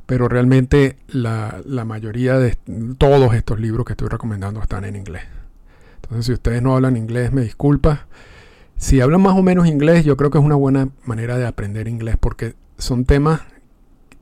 pero 0.07 0.29
realmente 0.29 0.97
la, 1.09 1.63
mayoría 1.87 2.39
de 2.39 2.57
todos 2.99 3.35
estos 3.35 3.61
libros 3.61 3.87
que 3.87 3.93
estoy 3.93 4.09
recomendando 4.09 4.61
están 4.61 4.85
en 4.85 4.97
inglés. 4.97 5.23
Entonces, 5.97 6.27
si 6.27 6.33
ustedes 6.33 6.63
no 6.63 6.75
hablan 6.75 6.97
inglés, 6.97 7.33
me 7.33 7.43
disculpa. 7.43 8.07
Si 8.77 9.01
hablan 9.01 9.21
más 9.21 9.37
o 9.37 9.43
menos 9.43 9.67
inglés, 9.67 10.05
yo 10.05 10.17
creo 10.17 10.31
que 10.31 10.39
es 10.39 10.45
una 10.45 10.57
buena 10.57 10.89
manera 11.05 11.37
de 11.37 11.47
aprender 11.47 11.87
inglés 11.87 12.17
porque 12.19 12.55
son 12.79 13.05
temas 13.05 13.43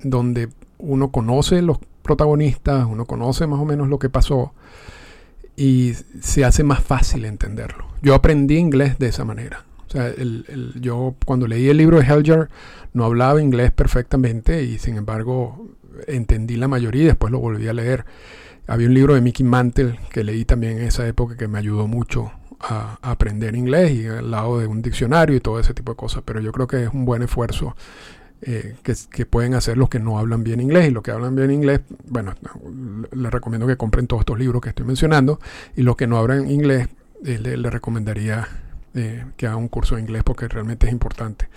donde 0.03 0.49
uno 0.79 1.11
conoce 1.11 1.63
los 1.63 1.79
protagonistas, 2.09 2.87
uno 2.87 3.05
conoce 3.05 3.47
más 3.47 3.61
o 3.61 3.67
menos 3.67 3.89
lo 3.89 3.99
que 3.99 4.09
pasó 4.09 4.55
y 5.57 5.93
se 6.21 6.45
hace 6.45 6.65
más 6.65 6.83
fácil 6.83 7.25
entenderlo. 7.25 7.87
Yo 8.01 8.15
aprendí 8.15 8.57
inglés 8.57 8.99
de 8.99 9.09
esa 9.09 9.25
manera. 9.25 9.65
O 9.87 9.91
sea, 9.91 10.13
yo 10.81 11.15
cuando 11.27 11.47
leí 11.47 11.69
el 11.69 11.77
libro 11.77 11.99
de 11.99 12.07
Helger 12.07 12.49
no 12.93 13.05
hablaba 13.05 13.43
inglés 13.43 13.73
perfectamente 13.73 14.63
y 14.63 14.79
sin 14.79 14.97
embargo 14.97 15.67
entendí 16.07 16.57
la 16.57 16.69
mayoría 16.69 17.03
y 17.03 17.07
después 17.07 17.31
lo 17.31 17.41
volví 17.41 17.69
a 17.69 17.73
leer. 17.73 18.05
Había 18.67 18.87
un 18.87 18.95
libro 18.95 19.15
de 19.15 19.21
Mickey 19.21 19.45
Mantle 19.45 19.99
que 20.11 20.25
leí 20.25 20.45
también 20.45 20.79
en 20.79 20.85
esa 20.85 21.07
época 21.07 21.37
que 21.37 21.49
me 21.49 21.59
ayudó 21.59 21.87
mucho 21.87 22.33
a, 22.61 22.99
a 23.03 23.11
aprender 23.11 23.55
inglés 23.55 23.93
y 23.93 24.07
al 24.07 24.31
lado 24.31 24.59
de 24.59 24.67
un 24.67 24.81
diccionario 24.81 25.37
y 25.37 25.41
todo 25.41 25.61
ese 25.61 25.75
tipo 25.75 25.93
de 25.93 25.97
cosas. 25.97 26.23
Pero 26.25 26.41
yo 26.41 26.53
creo 26.53 26.67
que 26.67 26.85
es 26.85 26.91
un 26.93 27.05
buen 27.05 27.23
esfuerzo 27.23 27.75
eh, 28.41 28.77
que, 28.83 29.27
pueden 29.27 29.55
hacer 29.55 29.77
los 29.77 29.89
que 29.89 29.99
no 29.99 30.19
hablan 30.19 30.45
bien 30.45 30.61
inglés. 30.61 30.89
Y 30.89 30.91
los 30.91 31.03
que 31.03 31.11
hablan 31.11 31.35
bien 31.35 31.51
inglés, 31.51 31.81
bueno, 32.07 32.35
les 33.13 33.33
recomiendo 33.33 33.67
que 33.67 33.77
compren 33.77 34.07
todos 34.07 34.21
estos 34.21 34.39
libros 34.39 34.63
que 34.63 34.69
estoy 34.69 34.87
mencionando. 34.87 35.41
Y 35.77 35.83
los 35.83 35.97
que 35.97 36.07
no 36.07 36.19
hablan 36.19 36.51
inglés, 36.51 36.89
eh, 37.25 37.39
les 37.39 37.59
le 37.59 37.71
recomendaría 37.71 38.47
eh, 38.95 39.25
que 39.37 39.47
hagan 39.47 39.59
un 39.59 39.69
curso 39.69 39.97
de 39.97 40.03
inglés 40.03 40.23
porque 40.25 40.49
realmente 40.49 40.87
es 40.87 40.93
importante 40.93 41.49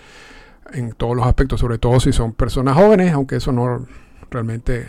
en 0.72 0.92
todos 0.92 1.16
los 1.16 1.26
aspectos, 1.26 1.60
sobre 1.60 1.78
todo 1.78 2.00
si 2.00 2.12
son 2.12 2.32
personas 2.32 2.76
jóvenes, 2.76 3.12
aunque 3.12 3.36
eso 3.36 3.52
no 3.52 3.86
realmente 4.30 4.86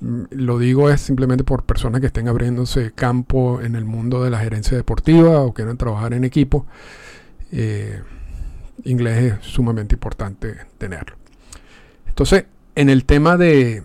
mm, 0.00 0.22
lo 0.30 0.58
digo 0.58 0.90
es 0.90 1.00
simplemente 1.00 1.44
por 1.44 1.64
personas 1.64 2.00
que 2.00 2.08
estén 2.08 2.28
abriéndose 2.28 2.92
campo 2.92 3.60
en 3.60 3.74
el 3.74 3.84
mundo 3.84 4.22
de 4.22 4.30
la 4.30 4.38
gerencia 4.38 4.76
deportiva 4.76 5.40
o 5.40 5.52
quieran 5.52 5.76
trabajar 5.76 6.14
en 6.14 6.24
equipo 6.24 6.66
inglés 8.84 9.32
es 9.32 9.46
sumamente 9.46 9.94
importante 9.94 10.56
tenerlo. 10.78 11.16
Entonces, 12.06 12.44
en 12.74 12.88
el 12.88 13.04
tema 13.04 13.36
de, 13.36 13.82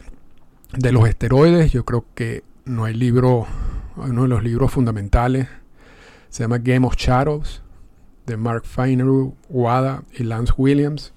los 0.91 1.07
esteroides, 1.07 1.71
yo 1.71 1.85
creo 1.85 2.05
que 2.15 2.43
no 2.65 2.85
hay 2.85 2.93
libro, 2.93 3.45
uno 3.95 4.23
de 4.23 4.27
los 4.27 4.43
libros 4.43 4.71
fundamentales, 4.71 5.47
se 6.29 6.43
llama 6.43 6.57
Game 6.57 6.85
of 6.87 6.95
Shadows, 6.95 7.61
de 8.25 8.37
Mark 8.37 8.65
Feineru, 8.65 9.35
Wada 9.49 10.03
y 10.13 10.23
Lance 10.23 10.53
Williams. 10.57 11.13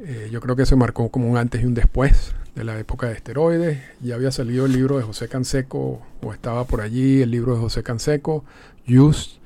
Eh, 0.00 0.28
yo 0.30 0.40
creo 0.40 0.56
que 0.56 0.66
se 0.66 0.76
marcó 0.76 1.10
como 1.10 1.28
un 1.28 1.36
antes 1.36 1.62
y 1.62 1.66
un 1.66 1.74
después 1.74 2.34
de 2.54 2.64
la 2.64 2.78
época 2.78 3.08
de 3.08 3.14
esteroides. 3.14 3.82
Ya 4.00 4.14
había 4.14 4.30
salido 4.30 4.66
el 4.66 4.72
libro 4.72 4.96
de 4.96 5.02
José 5.02 5.28
Canseco, 5.28 6.00
o 6.22 6.32
estaba 6.32 6.64
por 6.64 6.80
allí 6.80 7.22
el 7.22 7.30
libro 7.30 7.54
de 7.54 7.60
José 7.60 7.82
Canseco, 7.82 8.44
Use 8.88 9.40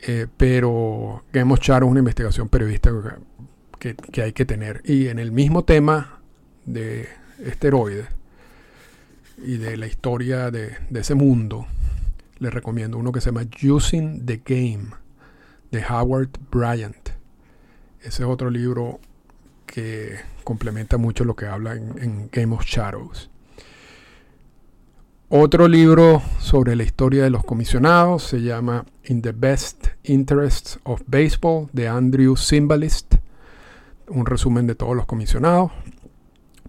eh, 0.00 0.26
pero 0.36 1.24
Game 1.32 1.52
of 1.52 1.60
Char 1.60 1.82
es 1.82 1.88
una 1.88 1.98
investigación 1.98 2.48
periodística 2.48 3.18
que, 3.78 4.22
hay 4.22 4.32
que 4.32 4.44
tener. 4.44 4.82
Y 4.84 5.08
en 5.08 5.18
el 5.18 5.32
mismo 5.32 5.64
tema 5.64 6.20
de 6.66 7.08
esteroides 7.44 8.06
y 9.38 9.56
de 9.56 9.76
la 9.76 9.86
historia 9.86 10.50
de, 10.50 10.76
ese 10.94 11.14
mundo, 11.14 11.66
les 12.38 12.52
recomiendo 12.52 12.98
uno 12.98 13.12
que 13.12 13.20
se 13.20 13.26
llama 13.26 13.46
Using 13.62 14.26
the 14.26 14.42
Game 14.44 14.90
de 15.70 15.84
Howard 15.84 16.30
Bryant. 16.50 17.10
Ese 18.00 18.22
es 18.22 18.28
otro 18.28 18.50
libro 18.50 19.00
que 19.66 20.16
complementa 20.44 20.96
mucho 20.96 21.24
lo 21.24 21.36
que 21.36 21.46
habla 21.46 21.74
en 21.74 22.28
Game 22.32 22.54
of 22.54 22.64
Shadows. 22.64 23.30
Otro 25.30 25.68
libro 25.68 26.22
sobre 26.40 26.74
la 26.74 26.84
historia 26.84 27.22
de 27.22 27.28
los 27.28 27.44
comisionados 27.44 28.22
se 28.22 28.40
llama 28.40 28.86
In 29.04 29.20
the 29.20 29.32
Best 29.32 29.88
Interests 30.04 30.80
of 30.84 31.02
Baseball 31.06 31.68
de 31.74 31.86
Andrew 31.86 32.34
Symbolist. 32.34 33.16
Un 34.08 34.24
resumen 34.24 34.66
de 34.66 34.74
todos 34.74 34.96
los 34.96 35.04
comisionados. 35.04 35.70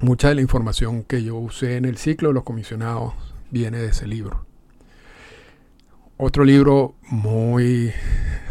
Mucha 0.01 0.27
de 0.27 0.35
la 0.35 0.41
información 0.41 1.03
que 1.03 1.23
yo 1.23 1.37
usé 1.37 1.77
en 1.77 1.85
el 1.85 1.95
ciclo 1.95 2.27
de 2.27 2.33
los 2.33 2.43
comisionados 2.43 3.13
viene 3.49 3.77
de 3.77 3.87
ese 3.87 4.07
libro. 4.07 4.45
Otro 6.17 6.43
libro 6.43 6.95
muy 7.09 7.93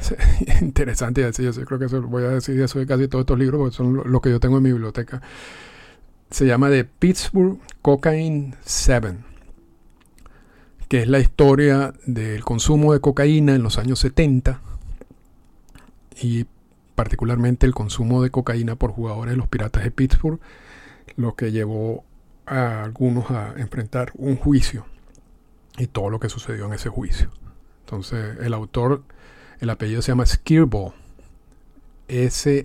interesante, 0.62 1.30
yo 1.38 1.64
creo 1.66 1.78
que 1.78 1.86
voy 1.98 2.24
a 2.24 2.30
decir 2.30 2.58
eso 2.62 2.78
de 2.78 2.86
casi 2.86 3.08
todos 3.08 3.24
estos 3.24 3.38
libros, 3.38 3.58
porque 3.58 3.76
son 3.76 4.10
lo 4.10 4.20
que 4.22 4.30
yo 4.30 4.40
tengo 4.40 4.56
en 4.56 4.62
mi 4.62 4.72
biblioteca. 4.72 5.20
Se 6.30 6.46
llama 6.46 6.70
The 6.70 6.84
Pittsburgh 6.84 7.58
Cocaine 7.82 8.54
7 8.62 9.27
que 10.88 11.02
es 11.02 11.08
la 11.08 11.20
historia 11.20 11.92
del 12.06 12.44
consumo 12.44 12.92
de 12.94 13.00
cocaína 13.00 13.54
en 13.54 13.62
los 13.62 13.78
años 13.78 13.98
70 14.00 14.60
y 16.20 16.46
particularmente 16.94 17.66
el 17.66 17.74
consumo 17.74 18.22
de 18.22 18.30
cocaína 18.30 18.74
por 18.74 18.90
jugadores 18.92 19.32
de 19.32 19.36
los 19.36 19.48
Piratas 19.48 19.84
de 19.84 19.90
Pittsburgh, 19.90 20.40
lo 21.16 21.36
que 21.36 21.52
llevó 21.52 22.04
a 22.46 22.82
algunos 22.82 23.30
a 23.30 23.52
enfrentar 23.56 24.12
un 24.14 24.36
juicio 24.36 24.86
y 25.76 25.86
todo 25.86 26.10
lo 26.10 26.18
que 26.18 26.28
sucedió 26.28 26.66
en 26.66 26.72
ese 26.72 26.88
juicio. 26.88 27.30
Entonces, 27.80 28.38
el 28.40 28.54
autor, 28.54 29.04
el 29.60 29.70
apellido 29.70 30.02
se 30.02 30.12
llama 30.12 30.26
Skirball, 30.26 30.92
S-K-I-R-B-O-L-L. 32.08 32.58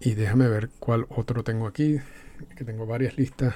Y 0.00 0.14
déjame 0.14 0.48
ver 0.48 0.70
cuál 0.78 1.06
otro 1.10 1.44
tengo 1.44 1.66
aquí, 1.66 2.00
que 2.56 2.64
tengo 2.64 2.86
varias 2.86 3.18
listas. 3.18 3.54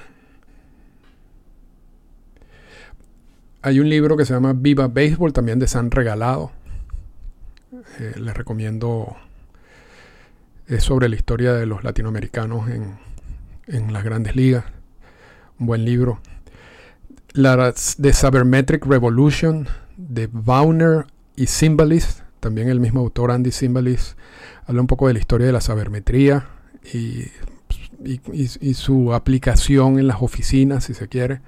Hay 3.63 3.79
un 3.79 3.89
libro 3.89 4.15
que 4.15 4.25
se 4.25 4.33
llama 4.33 4.53
Viva 4.53 4.87
Baseball, 4.87 5.33
también 5.33 5.57
de 5.57 5.67
San 5.67 5.89
Regalado. 5.89 6.51
Eh, 7.99 8.13
les 8.17 8.37
recomiendo 8.37 9.17
Es 10.67 10.83
sobre 10.83 11.09
la 11.09 11.15
historia 11.15 11.53
de 11.53 11.65
los 11.65 11.83
latinoamericanos 11.83 12.69
en, 12.69 12.97
en 13.67 13.91
las 13.91 14.03
grandes 14.03 14.35
ligas. 14.35 14.65
Un 15.59 15.67
buen 15.67 15.83
libro. 15.83 16.19
La 17.33 17.73
de 17.97 18.13
Sabermetric 18.13 18.85
Revolution 18.85 19.67
de 19.97 20.29
Bauner 20.31 21.05
y 21.35 21.47
Symbolis, 21.47 22.23
también 22.39 22.69
el 22.69 22.79
mismo 22.79 23.01
autor 23.01 23.31
Andy 23.31 23.51
Symbolis, 23.51 24.15
habla 24.65 24.81
un 24.81 24.87
poco 24.87 25.07
de 25.07 25.13
la 25.13 25.19
historia 25.19 25.47
de 25.47 25.53
la 25.53 25.61
sabermetría 25.61 26.47
y, 26.93 27.25
su 28.73 29.13
aplicación 29.13 29.97
en 29.99 30.07
las 30.07 30.21
oficinas, 30.21 30.83
si 30.83 30.93
se 30.93 31.07
quiere. 31.07 31.41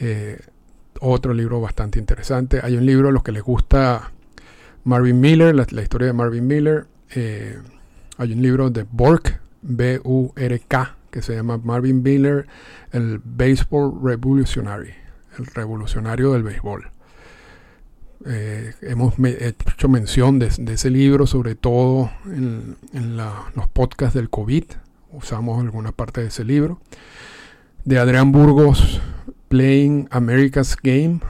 Eh, 0.00 0.40
otro 1.00 1.34
libro 1.34 1.60
bastante 1.60 1.98
interesante. 1.98 2.60
Hay 2.62 2.76
un 2.76 2.86
libro 2.86 3.08
a 3.08 3.12
los 3.12 3.22
que 3.22 3.32
les 3.32 3.42
gusta 3.42 4.12
Marvin 4.84 5.20
Miller, 5.20 5.54
la, 5.54 5.82
historia 5.82 6.06
de 6.06 6.12
Marvin 6.12 6.46
Miller. 6.46 6.86
Eh, 7.14 7.58
hay 8.18 8.32
un 8.32 8.40
libro 8.40 8.70
de 8.70 8.86
Bork, 8.90 9.40
B-U-R-K, 9.62 10.96
que 11.10 11.22
se 11.22 11.34
llama 11.34 11.58
Marvin 11.58 12.02
Miller, 12.02 12.46
el 12.92 13.20
Baseball 13.22 13.92
Revolutionary, 14.02 14.94
el 15.38 15.46
revolucionario 15.46 16.32
del 16.32 16.42
béisbol. 16.42 16.91
Eh, 18.24 18.74
hemos 18.82 19.14
hecho 19.18 19.88
mención 19.88 20.38
de, 20.38 20.46
ese 20.46 20.90
libro, 20.90 21.26
sobre 21.26 21.54
todo 21.54 22.10
en, 22.26 22.76
los 23.56 23.68
podcasts 23.72 24.14
del 24.14 24.30
COVID. 24.30 24.64
Usamos 25.12 25.60
alguna 25.62 25.92
parte 25.92 26.20
de 26.20 26.28
ese 26.28 26.44
libro. 26.44 26.80
De 27.84 27.98
Adrián 27.98 28.32
Burgos, 28.32 29.00
Playing 29.48 30.08
America's 30.10 30.76
Game. 30.80 31.20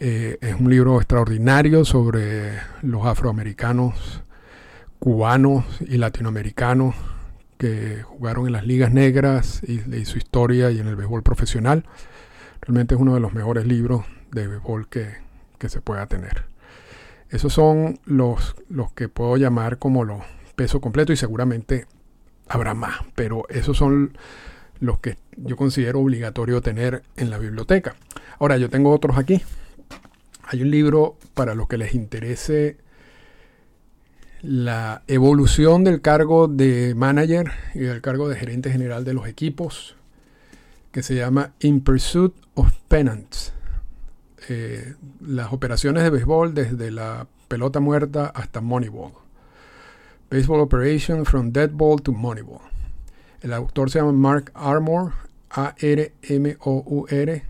Eh, 0.00 0.38
es 0.40 0.54
un 0.54 0.70
libro 0.70 0.96
extraordinario 0.96 1.84
sobre 1.84 2.52
los 2.82 3.06
afroamericanos, 3.06 4.22
cubanos 4.98 5.64
y 5.80 5.96
latinoamericanos 5.96 6.94
que 7.56 8.02
jugaron 8.04 8.46
en 8.46 8.52
las 8.52 8.64
ligas 8.64 8.92
negras 8.92 9.60
y, 9.64 10.04
su 10.04 10.18
historia 10.18 10.70
y 10.70 10.78
en 10.78 10.86
el 10.86 10.96
béisbol 10.96 11.22
profesional. 11.22 11.84
Realmente 12.60 12.94
es 12.94 13.00
uno 13.00 13.14
de 13.14 13.20
los 13.20 13.32
mejores 13.32 13.66
libros 13.66 14.04
de 14.30 14.46
béisbol 14.46 14.88
que, 14.88 15.27
que 15.58 15.68
se 15.68 15.80
pueda 15.80 16.06
tener. 16.06 16.44
Esos 17.30 17.52
son 17.52 18.00
los, 18.06 18.56
los 18.68 18.92
que 18.92 19.08
puedo 19.08 19.36
llamar 19.36 19.78
como 19.78 20.04
los 20.04 20.22
pesos 20.56 20.80
completos 20.80 21.14
y 21.14 21.16
seguramente 21.16 21.86
habrá 22.48 22.74
más, 22.74 23.00
pero 23.14 23.44
esos 23.50 23.76
son 23.76 24.16
los 24.80 24.98
que 25.00 25.18
yo 25.36 25.56
considero 25.56 26.00
obligatorio 26.00 26.60
tener 26.60 27.02
en 27.16 27.30
la 27.30 27.38
biblioteca. 27.38 27.96
Ahora, 28.38 28.56
yo 28.56 28.70
tengo 28.70 28.90
otros 28.90 29.18
aquí. 29.18 29.42
Hay 30.44 30.62
un 30.62 30.70
libro 30.70 31.16
para 31.34 31.54
los 31.54 31.68
que 31.68 31.76
les 31.76 31.94
interese 31.94 32.78
la 34.40 35.02
evolución 35.08 35.84
del 35.84 36.00
cargo 36.00 36.48
de 36.48 36.94
manager 36.94 37.50
y 37.74 37.80
del 37.80 38.00
cargo 38.00 38.28
de 38.28 38.36
gerente 38.36 38.70
general 38.70 39.04
de 39.04 39.14
los 39.14 39.26
equipos, 39.26 39.96
que 40.92 41.02
se 41.02 41.16
llama 41.16 41.52
In 41.60 41.82
Pursuit 41.82 42.32
of 42.54 42.72
Pennants. 42.88 43.52
Eh, 44.48 44.94
las 45.20 45.52
operaciones 45.52 46.02
de 46.02 46.10
béisbol 46.10 46.54
desde 46.54 46.90
la 46.90 47.26
pelota 47.48 47.80
muerta 47.80 48.26
hasta 48.26 48.60
Moneyball. 48.60 49.12
Baseball 50.30 50.60
Operation 50.60 51.24
from 51.24 51.52
Dead 51.52 51.70
Ball 51.70 52.00
to 52.02 52.12
Moneyball. 52.12 52.62
El 53.40 53.52
autor 53.52 53.90
se 53.90 53.98
llama 53.98 54.12
Mark 54.12 54.50
Armour, 54.54 55.12
A-R-M-O-U-R, 55.50 57.42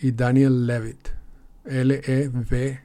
y 0.00 0.12
Daniel 0.12 0.66
Levitt, 0.66 1.08
L-E-V-I-T-T. 1.64 2.78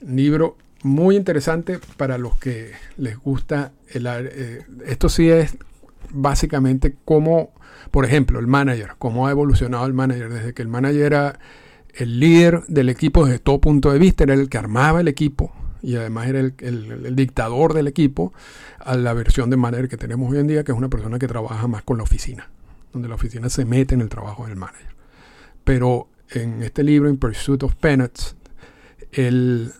Libro 0.00 0.56
muy 0.82 1.16
interesante 1.16 1.80
para 1.96 2.18
los 2.18 2.36
que 2.38 2.72
les 2.98 3.18
gusta 3.18 3.72
el 3.88 4.06
eh, 4.06 4.66
esto 4.86 5.08
sí 5.08 5.30
es 5.30 5.56
básicamente 6.14 6.96
cómo, 7.04 7.52
por 7.90 8.04
ejemplo, 8.04 8.38
el 8.38 8.46
manager, 8.46 8.92
cómo 8.98 9.26
ha 9.26 9.30
evolucionado 9.30 9.86
el 9.86 9.92
manager 9.92 10.32
desde 10.32 10.54
que 10.54 10.62
el 10.62 10.68
manager 10.68 11.02
era 11.02 11.38
el 11.94 12.18
líder 12.20 12.64
del 12.66 12.88
equipo 12.88 13.24
desde 13.26 13.38
todo 13.38 13.60
punto 13.60 13.92
de 13.92 13.98
vista, 13.98 14.24
era 14.24 14.34
el 14.34 14.48
que 14.48 14.58
armaba 14.58 15.00
el 15.00 15.08
equipo 15.08 15.52
y 15.82 15.96
además 15.96 16.28
era 16.28 16.40
el, 16.40 17.14
dictador 17.14 17.74
del 17.74 17.88
equipo, 17.88 18.32
a 18.78 18.96
la 18.96 19.12
versión 19.12 19.50
de 19.50 19.58
manager 19.58 19.88
que 19.88 19.98
tenemos 19.98 20.32
hoy 20.32 20.38
en 20.38 20.46
día, 20.46 20.64
que 20.64 20.72
es 20.72 20.78
una 20.78 20.88
persona 20.88 21.18
que 21.18 21.28
trabaja 21.28 21.68
más 21.68 21.82
con 21.82 21.98
la 21.98 22.04
oficina, 22.04 22.48
donde 22.92 23.06
la 23.06 23.16
oficina 23.16 23.50
se 23.50 23.66
mete 23.66 23.94
en 23.94 24.00
el 24.00 24.08
trabajo 24.08 24.46
del 24.46 24.56
manager. 24.56 24.94
Pero 25.62 26.08
en 26.30 26.62
este 26.62 26.82
libro, 26.82 27.10
In 27.10 27.18
Pursuit 27.18 27.62
of 27.62 27.74
Peanuts, 27.74 28.34
él 29.12 29.72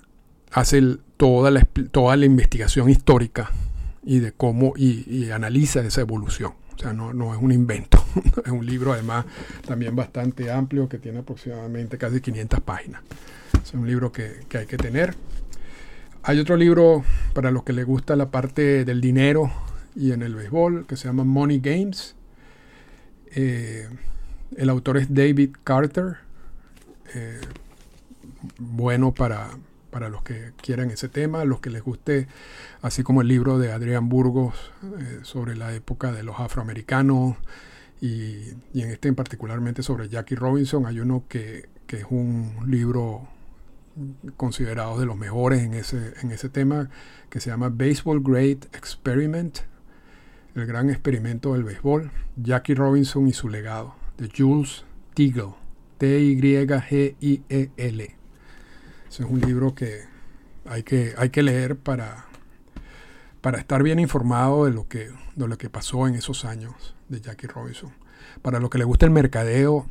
hace 0.53 0.99
toda, 1.17 1.51
la, 1.51 1.63
toda 1.91 2.17
la 2.19 2.27
investigación 2.27 2.91
histórica 2.91 3.51
y 4.05 4.21
de 4.21 4.33
cómo 4.33 4.75
y, 4.77 5.31
analiza 5.31 5.81
esa 5.81 6.01
evolución. 6.01 6.53
O 6.75 6.79
sea, 6.79 6.93
no, 6.93 7.13
no, 7.13 7.35
es 7.35 7.41
un 7.41 7.53
invento, 7.53 8.05
es 8.45 8.51
un 8.51 8.67
libro 8.67 8.93
además 8.93 9.25
también 9.67 9.95
bastante 9.95 10.51
amplio 10.51 10.89
que 10.89 10.99
tiene 10.99 11.21
aproximadamente 11.21 11.99
casi 11.99 12.21
500 12.21 12.61
páginas. 12.61 13.03
Es 13.63 13.73
un 13.75 13.87
libro 13.87 14.13
que, 14.13 14.41
que 14.49 14.59
hay 14.59 14.67
que 14.67 14.77
tener. 14.77 15.15
Hay 16.23 16.39
otro 16.39 16.57
libro 16.57 17.05
para 17.33 17.51
los 17.51 17.65
que 17.65 17.73
les 17.73 17.87
gusta 17.87 18.17
la 18.17 18.31
parte 18.31 18.85
del 18.85 19.01
dinero 19.01 19.53
y 19.95 20.13
en 20.13 20.23
el 20.23 20.35
béisbol 20.35 20.87
que 20.87 20.97
se 20.97 21.07
llama 21.07 21.25
Money 21.25 21.61
Games. 21.61 22.17
Eh, 23.35 23.89
el 24.57 24.69
autor 24.71 24.97
es 24.97 25.13
David 25.13 25.51
Carter. 25.65 26.17
Eh, 27.15 27.41
bueno 28.59 29.13
para, 29.13 29.51
para 29.95 30.09
los 30.09 30.23
que 30.25 30.53
quieran 30.61 30.91
ese 30.91 31.09
tema, 31.09 31.45
los 31.45 31.61
que 31.61 31.71
les 31.71 31.81
guste, 31.81 32.27
así 32.83 33.05
como 33.05 33.23
el 33.23 33.29
libro 33.29 33.61
de 33.61 33.71
Adrián 33.71 34.09
Burgos 34.09 34.73
eh, 34.83 35.21
sobre 35.23 35.55
la 35.55 35.73
época 35.73 36.11
de 36.11 36.25
los 36.25 36.41
afroamericanos 36.41 37.37
y, 38.01 38.49
en 38.75 38.91
este 38.91 39.07
en 39.07 39.15
particularmente 39.15 39.85
sobre 39.85 40.09
Jackie 40.09 40.35
Robinson, 40.35 40.87
hay 40.87 40.99
uno 40.99 41.27
que, 41.29 41.69
es 41.87 42.07
un 42.11 42.57
libro 42.67 43.29
considerado 44.37 44.99
de 44.99 45.07
los 45.07 45.17
mejores 45.17 45.63
en 45.63 45.75
ese, 45.75 46.15
en 46.23 46.33
ese 46.33 46.49
tema, 46.49 46.91
que 47.31 47.39
se 47.39 47.51
llama 47.51 47.69
Baseball 47.69 48.21
Great 48.21 48.65
Experiment, 48.75 49.61
el 50.57 50.67
gran 50.67 50.91
experimento 50.91 51.53
del 51.53 51.63
béisbol, 51.63 52.11
Jackie 52.35 52.75
Robinson 52.75 53.29
y 53.29 53.33
su 53.33 53.49
legado, 53.49 53.95
de 54.19 54.29
Jules 54.37 54.85
Teagle, 55.15 55.55
T-Y-G-I-E-L 55.99 56.65
es 59.21 59.27
un 59.27 59.41
libro 59.41 59.75
que 59.75 60.03
hay 60.65 60.83
que, 60.83 61.15
hay 61.17 61.31
que 61.31 61.43
leer 61.43 61.77
para, 61.77 62.27
para 63.41 63.59
estar 63.59 63.83
bien 63.83 63.99
informado 63.99 64.65
de 64.65 64.73
lo, 64.73 64.89
que, 64.89 65.11
de 65.37 65.49
lo 65.49 65.57
que 65.57 65.71
pasó 65.71 66.09
en 66.09 66.15
esos 66.15 66.45
años 66.45 66.95
de 67.09 67.21
Jackie 67.21 67.47
Robinson. 67.47 67.93
Para 68.43 68.59
lo 68.59 68.71
que 68.71 68.79
le 68.79 68.85
gusta 68.85 69.07
el 69.07 69.13
mercadeo 69.13 69.87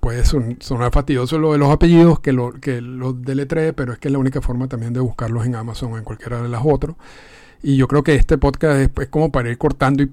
puede 0.00 0.24
sonar 0.24 0.92
fastidioso 0.92 1.38
lo 1.38 1.52
de 1.52 1.58
los 1.58 1.70
apellidos 1.70 2.20
que 2.20 2.32
lo, 2.32 2.52
que 2.52 2.80
los 2.80 3.22
deletree, 3.22 3.72
pero 3.72 3.94
es 3.94 3.98
que 3.98 4.08
es 4.08 4.12
la 4.12 4.18
única 4.18 4.42
forma 4.42 4.68
también 4.68 4.92
de 4.92 5.00
buscarlos 5.00 5.46
en 5.46 5.54
Amazon 5.54 5.92
o 5.92 5.98
en 5.98 6.04
cualquiera 6.04 6.42
de 6.42 6.48
las 6.48 6.62
otras. 6.64 6.96
Y 7.62 7.76
yo 7.76 7.88
creo 7.88 8.02
que 8.02 8.14
este 8.14 8.36
podcast 8.36 8.98
es, 8.98 9.08
como 9.08 9.32
para 9.32 9.48
ir 9.48 9.56
cortando 9.56 10.02
y, 10.02 10.06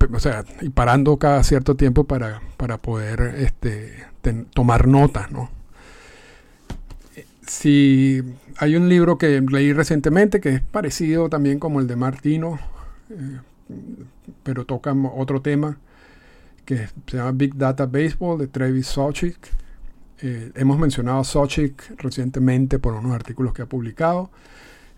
parando 0.69 1.17
cada 1.17 1.43
cierto 1.43 1.75
tiempo 1.75 2.05
para, 2.05 2.41
para 2.55 2.77
poder 2.77 3.35
este, 3.39 4.05
tomar 4.53 4.87
notas, 4.87 5.29
¿no? 5.31 5.49
Si 7.45 8.21
hay 8.57 8.77
un 8.77 8.87
libro 8.87 9.17
que 9.17 9.41
leí 9.41 9.73
recientemente 9.73 10.39
que 10.39 10.55
es 10.55 10.61
parecido 10.61 11.27
también 11.27 11.59
como 11.59 11.81
el 11.81 11.87
de 11.87 11.97
Martino, 11.97 12.59
pero 14.43 14.65
toca 14.65 14.93
otro 14.93 15.41
tema 15.41 15.77
que 16.65 16.87
se 17.07 17.17
llama 17.17 17.31
Big 17.31 17.55
Data 17.55 17.85
Baseball 17.85 18.37
de 18.37 18.47
Travis 18.47 18.87
Sochik. 18.87 19.37
Eh, 20.21 20.51
hemos 20.55 20.77
mencionado 20.77 21.19
a 21.19 21.23
Sochik 21.23 21.99
recientemente 22.01 22.79
por 22.79 22.93
unos 22.93 23.13
artículos 23.13 23.53
que 23.53 23.63
ha 23.63 23.65
publicado. 23.65 24.29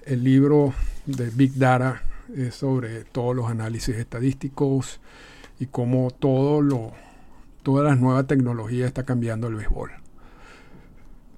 El 0.06 0.24
libro 0.24 0.74
de 1.06 1.30
Big 1.30 1.56
Data 1.56 2.04
es 2.36 2.56
sobre 2.56 3.06
todos 3.06 3.36
los 3.36 3.50
análisis 3.50 3.96
estadísticos 3.96 5.00
y 5.60 5.68
cómo 5.68 6.12
todo 6.12 6.62
lo, 6.62 6.92
todas 7.64 7.86
las 7.86 8.00
nuevas 8.00 8.28
tecnologías 8.28 8.88
está 8.88 9.04
cambiando 9.04 9.48
el 9.48 9.56
béisbol. 9.56 9.92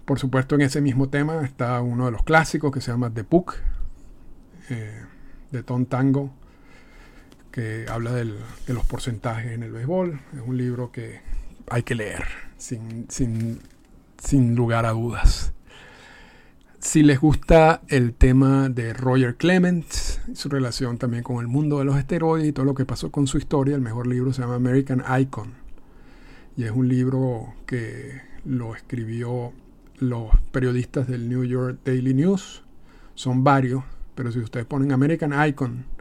Por 0.05 0.19
supuesto, 0.19 0.55
en 0.55 0.61
ese 0.61 0.81
mismo 0.81 1.09
tema 1.09 1.43
está 1.43 1.81
uno 1.81 2.05
de 2.05 2.11
los 2.11 2.23
clásicos 2.23 2.71
que 2.71 2.81
se 2.81 2.91
llama 2.91 3.11
The 3.11 3.23
Book, 3.23 3.55
eh, 4.69 5.03
de 5.51 5.63
Tom 5.63 5.85
Tango, 5.85 6.31
que 7.55 7.85
habla 7.89 8.11
de 8.11 8.25
los 8.67 8.85
porcentajes 8.85 9.53
en 9.53 9.63
el 9.63 9.71
béisbol. 9.71 10.19
Es 10.33 10.41
un 10.45 10.57
libro 10.57 10.91
que 10.91 11.21
hay 11.69 11.83
que 11.83 11.95
leer 11.95 12.25
sin, 12.57 13.05
sin, 13.09 13.61
sin 14.21 14.55
lugar 14.55 14.85
a 14.85 14.91
dudas. 14.91 15.53
Si 16.79 17.01
les 17.01 17.17
gusta 17.17 17.81
el 17.87 18.13
tema 18.13 18.67
de 18.67 18.93
Roger 18.93 19.37
Clements, 19.37 20.19
su 20.33 20.49
relación 20.49 20.97
también 20.97 21.23
con 21.23 21.39
el 21.39 21.47
mundo 21.47 21.79
de 21.79 21.85
los 21.85 21.97
esteroides 21.97 22.49
y 22.49 22.51
todo 22.51 22.65
lo 22.65 22.75
que 22.75 22.83
pasó 22.83 23.09
con 23.09 23.25
su 23.25 23.37
historia, 23.37 23.75
el 23.75 23.81
mejor 23.81 24.07
libro 24.07 24.33
se 24.33 24.41
llama 24.41 24.55
American 24.55 25.01
Icon. 25.17 25.53
Y 26.57 26.65
es 26.65 26.71
un 26.71 26.89
libro 26.89 27.53
que 27.65 28.21
lo 28.43 28.75
escribió 28.75 29.53
los 29.99 30.29
periodistas 30.51 31.07
del 31.07 31.29
New 31.29 31.45
York 31.45 31.79
Daily 31.85 32.13
News. 32.13 32.63
Son 33.13 33.45
varios, 33.45 33.81
pero 34.13 34.29
si 34.33 34.39
ustedes 34.39 34.65
ponen 34.65 34.91
American 34.91 35.31
Icon 35.47 35.94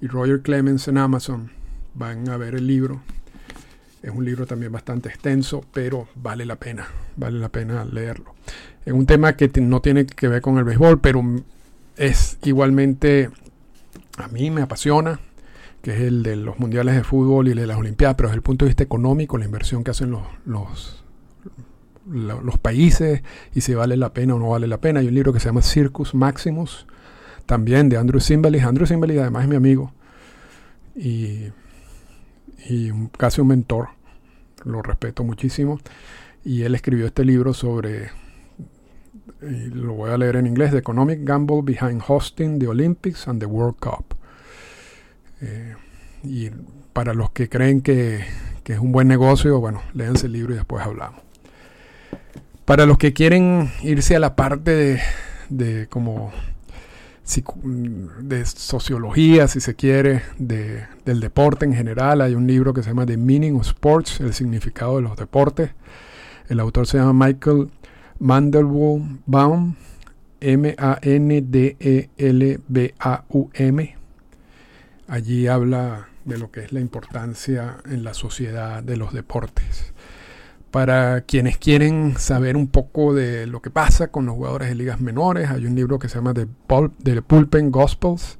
y 0.00 0.06
Roger 0.06 0.42
Clemens 0.42 0.88
en 0.88 0.98
Amazon, 0.98 1.50
van 1.94 2.28
a 2.28 2.36
ver 2.36 2.54
el 2.54 2.66
libro. 2.66 3.00
Es 4.02 4.10
un 4.10 4.24
libro 4.24 4.46
también 4.46 4.72
bastante 4.72 5.10
extenso, 5.10 5.64
pero 5.72 6.08
vale 6.14 6.46
la 6.46 6.56
pena, 6.56 6.88
vale 7.16 7.38
la 7.38 7.50
pena 7.50 7.84
leerlo. 7.84 8.34
Es 8.84 8.94
un 8.94 9.04
tema 9.04 9.34
que 9.34 9.50
no 9.60 9.80
tiene 9.80 10.06
que 10.06 10.28
ver 10.28 10.40
con 10.40 10.56
el 10.56 10.64
béisbol, 10.64 11.00
pero 11.00 11.22
es 11.96 12.38
igualmente, 12.44 13.30
a 14.16 14.28
mí 14.28 14.50
me 14.50 14.62
apasiona, 14.62 15.20
que 15.82 15.94
es 15.94 16.00
el 16.00 16.22
de 16.22 16.36
los 16.36 16.58
mundiales 16.58 16.94
de 16.94 17.04
fútbol 17.04 17.48
y 17.48 17.50
el 17.50 17.58
de 17.58 17.66
las 17.66 17.76
Olimpiadas, 17.76 18.16
pero 18.16 18.28
desde 18.28 18.36
el 18.36 18.42
punto 18.42 18.64
de 18.64 18.70
vista 18.70 18.82
económico, 18.82 19.36
la 19.36 19.44
inversión 19.44 19.84
que 19.84 19.90
hacen 19.90 20.10
los, 20.10 20.22
los, 20.46 21.04
los 22.06 22.58
países 22.58 23.22
y 23.54 23.60
si 23.60 23.74
vale 23.74 23.98
la 23.98 24.14
pena 24.14 24.34
o 24.34 24.38
no 24.38 24.48
vale 24.50 24.66
la 24.66 24.80
pena. 24.80 25.00
Hay 25.00 25.08
un 25.08 25.14
libro 25.14 25.32
que 25.34 25.40
se 25.40 25.46
llama 25.46 25.62
Circus 25.62 26.14
Maximus, 26.14 26.86
también 27.50 27.88
de 27.88 27.96
Andrew 27.96 28.20
Simbalis. 28.20 28.62
Andrew 28.62 28.86
Simbalis 28.86 29.18
además 29.18 29.42
es 29.42 29.48
mi 29.48 29.56
amigo 29.56 29.92
y, 30.94 31.48
y 32.68 32.92
casi 33.18 33.40
un 33.40 33.48
mentor, 33.48 33.88
lo 34.64 34.82
respeto 34.82 35.24
muchísimo. 35.24 35.80
Y 36.44 36.62
él 36.62 36.76
escribió 36.76 37.06
este 37.06 37.24
libro 37.24 37.52
sobre, 37.52 38.12
lo 39.40 39.94
voy 39.94 40.12
a 40.12 40.16
leer 40.16 40.36
en 40.36 40.46
inglés, 40.46 40.70
The 40.70 40.78
Economic 40.78 41.24
Gamble 41.24 41.62
Behind 41.64 42.00
Hosting 42.06 42.60
the 42.60 42.68
Olympics 42.68 43.26
and 43.26 43.40
the 43.40 43.46
World 43.46 43.80
Cup. 43.80 44.14
Eh, 45.40 45.74
y 46.22 46.50
para 46.92 47.14
los 47.14 47.32
que 47.32 47.48
creen 47.48 47.80
que, 47.80 48.20
que, 48.62 48.74
es 48.74 48.78
un 48.78 48.92
buen 48.92 49.08
negocio, 49.08 49.58
bueno, 49.58 49.82
léanse 49.92 50.26
el 50.26 50.34
libro 50.34 50.52
y 50.54 50.56
después 50.56 50.86
hablamos. 50.86 51.20
Para 52.64 52.86
los 52.86 52.96
que 52.96 53.12
quieren 53.12 53.72
irse 53.82 54.14
a 54.14 54.20
la 54.20 54.36
parte 54.36 54.70
de, 54.70 55.00
de 55.48 55.88
como 55.88 56.30
de 58.20 58.44
sociología, 58.44 59.48
si 59.48 59.60
se 59.60 59.74
quiere, 59.74 60.22
de, 60.38 60.86
del 61.04 61.20
deporte 61.20 61.64
en 61.64 61.74
general. 61.74 62.20
Hay 62.20 62.34
un 62.34 62.46
libro 62.46 62.74
que 62.74 62.82
se 62.82 62.90
llama 62.90 63.06
The 63.06 63.16
Meaning 63.16 63.56
of 63.56 63.66
Sports, 63.66 64.20
el 64.20 64.34
significado 64.34 64.96
de 64.96 65.02
los 65.02 65.16
deportes. 65.16 65.70
El 66.48 66.60
autor 66.60 66.86
se 66.86 66.98
llama 66.98 67.26
Michael 67.26 67.70
Mandelbaum, 68.18 69.74
M-A-N-D-E-L-B-A-U-M. 70.40 70.76
Allí 75.08 75.46
habla 75.46 76.08
de 76.24 76.38
lo 76.38 76.50
que 76.50 76.60
es 76.60 76.72
la 76.72 76.80
importancia 76.80 77.78
en 77.84 78.04
la 78.04 78.14
sociedad 78.14 78.82
de 78.82 78.96
los 78.96 79.12
deportes 79.12 79.89
para 80.70 81.22
quienes 81.22 81.58
quieren 81.58 82.16
saber 82.16 82.56
un 82.56 82.68
poco 82.68 83.12
de 83.12 83.46
lo 83.46 83.60
que 83.60 83.70
pasa 83.70 84.08
con 84.08 84.26
los 84.26 84.34
jugadores 84.36 84.68
de 84.68 84.74
ligas 84.76 85.00
menores, 85.00 85.50
hay 85.50 85.66
un 85.66 85.74
libro 85.74 85.98
que 85.98 86.08
se 86.08 86.16
llama 86.16 86.34
The, 86.34 86.46
Pul 86.66 86.92
The 87.02 87.22
Pulpen 87.22 87.70
Gospels 87.70 88.38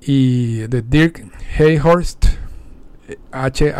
y 0.00 0.58
de 0.68 0.82
Dirk 0.82 1.24
Hayhurst, 1.58 2.26
H-A-Y-H-U-R-T-S-T. 3.32 3.70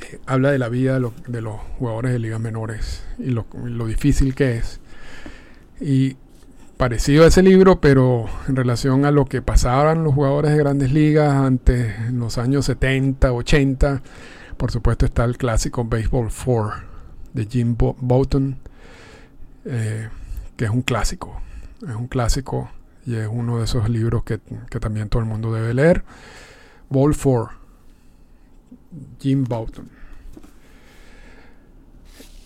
Eh, 0.00 0.20
habla 0.26 0.52
de 0.52 0.58
la 0.58 0.68
vida 0.68 1.00
de, 1.26 1.40
los 1.40 1.56
jugadores 1.78 2.12
de 2.12 2.20
ligas 2.20 2.38
menores 2.38 3.02
y 3.18 3.30
lo, 3.30 3.46
lo 3.64 3.86
difícil 3.86 4.36
que 4.36 4.58
es. 4.58 4.80
Y 5.80 6.16
parecido 6.78 7.24
a 7.24 7.26
ese 7.26 7.42
libro, 7.42 7.80
pero 7.80 8.26
en 8.46 8.54
relación 8.54 9.04
a 9.04 9.10
lo 9.10 9.26
que 9.26 9.42
pasaban 9.42 10.04
los 10.04 10.14
jugadores 10.14 10.52
de 10.52 10.58
grandes 10.58 10.92
ligas 10.92 11.34
antes, 11.34 11.98
en 11.98 12.20
los 12.20 12.38
años 12.38 12.64
70, 12.66 13.32
80, 13.32 14.02
por 14.56 14.70
supuesto 14.70 15.04
está 15.04 15.24
el 15.24 15.36
clásico 15.36 15.84
Baseball 15.84 16.30
4 16.30 16.70
de 17.34 17.46
Jim 17.46 17.76
Bouton, 17.76 18.58
eh, 19.64 20.08
que 20.56 20.64
es 20.64 20.70
un 20.70 20.82
clásico, 20.82 21.40
es 21.82 21.94
un 21.94 22.06
clásico 22.06 22.70
y 23.04 23.16
es 23.16 23.28
uno 23.28 23.58
de 23.58 23.64
esos 23.64 23.88
libros 23.88 24.22
que, 24.22 24.38
que 24.70 24.78
también 24.78 25.08
todo 25.08 25.20
el 25.20 25.28
mundo 25.28 25.52
debe 25.52 25.74
leer. 25.74 26.04
Ball 26.88 27.14
4, 27.16 27.50
Jim 29.18 29.44
Bouton. 29.44 29.97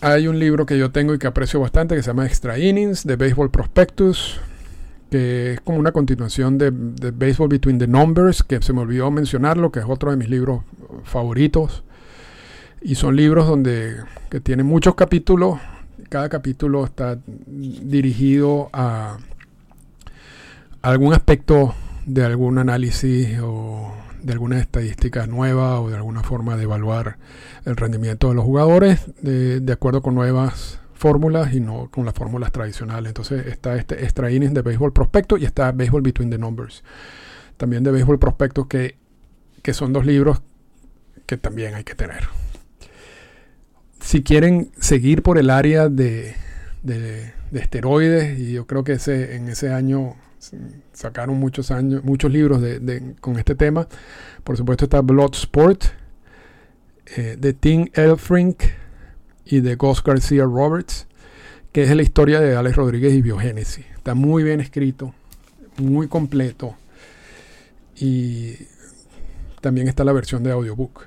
Hay 0.05 0.27
un 0.27 0.37
libro 0.37 0.65
que 0.65 0.77
yo 0.77 0.91
tengo 0.91 1.13
y 1.13 1.17
que 1.17 1.27
aprecio 1.27 1.61
bastante 1.61 1.95
que 1.95 2.03
se 2.03 2.07
llama 2.07 2.25
Extra 2.25 2.59
Innings 2.59 3.07
de 3.07 3.15
Baseball 3.15 3.49
Prospectus, 3.49 4.37
que 5.09 5.53
es 5.53 5.61
como 5.61 5.79
una 5.79 5.93
continuación 5.93 6.57
de, 6.57 6.71
Baseball 6.71 7.47
Between 7.47 7.79
the 7.79 7.87
Numbers, 7.87 8.43
que 8.43 8.61
se 8.61 8.73
me 8.73 8.81
olvidó 8.81 9.09
mencionarlo, 9.11 9.71
que 9.71 9.79
es 9.79 9.85
otro 9.87 10.11
de 10.11 10.17
mis 10.17 10.27
libros 10.27 10.63
favoritos. 11.05 11.85
Y 12.81 12.95
son 12.95 13.15
libros 13.15 13.47
donde 13.47 13.95
que 14.29 14.41
tienen 14.41 14.65
muchos 14.65 14.93
capítulos. 14.95 15.59
Cada 16.09 16.27
capítulo 16.27 16.83
está 16.83 17.17
dirigido 17.25 18.69
a 18.73 19.19
algún 20.81 21.13
aspecto 21.13 21.75
de 22.05 22.25
algún 22.25 22.57
análisis 22.57 23.39
o 23.41 23.93
de 24.23 24.33
alguna 24.33 24.59
estadística 24.59 25.27
nueva 25.27 25.79
o 25.79 25.89
de 25.89 25.97
alguna 25.97 26.23
forma 26.23 26.55
de 26.57 26.63
evaluar 26.63 27.17
el 27.65 27.75
rendimiento 27.75 28.29
de 28.29 28.35
los 28.35 28.43
jugadores 28.43 29.05
de, 29.21 29.71
acuerdo 29.71 30.01
con 30.01 30.15
nuevas 30.15 30.79
fórmulas 30.93 31.53
y 31.53 31.59
no 31.59 31.89
con 31.91 32.05
las 32.05 32.13
fórmulas 32.13 32.51
tradicionales. 32.51 33.09
Entonces 33.09 33.45
está 33.47 33.75
este 33.75 34.03
extra 34.03 34.31
innings 34.31 34.53
de 34.53 34.61
béisbol 34.61 34.93
prospecto 34.93 35.37
y 35.37 35.45
está 35.45 35.71
béisbol 35.71 36.01
between 36.01 36.29
the 36.29 36.37
numbers. 36.37 36.83
También 37.57 37.83
de 37.83 37.91
béisbol 37.91 38.19
prospecto 38.19 38.67
que, 38.67 38.95
que 39.61 39.73
son 39.73 39.93
dos 39.93 40.05
libros 40.05 40.41
que 41.25 41.37
también 41.37 41.75
hay 41.75 41.83
que 41.83 41.95
tener. 41.95 42.23
Si 43.99 44.23
quieren 44.23 44.71
seguir 44.79 45.23
por 45.23 45.37
el 45.37 45.49
área 45.49 45.89
de, 45.89 46.35
de, 46.83 47.33
esteroides, 47.53 48.39
y 48.39 48.53
yo 48.53 48.67
creo 48.67 48.83
que 48.83 48.93
ese, 48.93 49.35
en 49.35 49.47
ese 49.47 49.71
año 49.71 50.15
sacaron 50.93 51.37
muchos 51.37 51.71
años, 51.71 52.03
muchos 52.03 52.31
libros 52.31 52.61
de, 52.61 53.15
con 53.21 53.37
este 53.37 53.55
tema. 53.55 53.87
Por 54.43 54.57
supuesto 54.57 54.85
está 54.85 55.01
Bloodsport 55.01 55.83
eh, 57.15 57.37
de 57.39 57.53
Tim 57.53 57.87
Elfrink 57.93 58.63
y 59.45 59.59
de 59.59 59.75
Gus 59.75 60.03
García 60.03 60.43
Roberts, 60.43 61.07
que 61.71 61.83
es 61.83 61.95
la 61.95 62.01
historia 62.01 62.39
de 62.39 62.55
Alex 62.55 62.75
Rodríguez 62.75 63.13
y 63.13 63.21
Biogénesis. 63.21 63.85
Está 63.95 64.15
muy 64.15 64.43
bien 64.43 64.59
escrito, 64.59 65.13
muy 65.77 66.07
completo. 66.07 66.75
Y 67.95 68.55
también 69.61 69.87
está 69.87 70.03
la 70.03 70.13
versión 70.13 70.43
de 70.43 70.51
audiobook. 70.51 71.05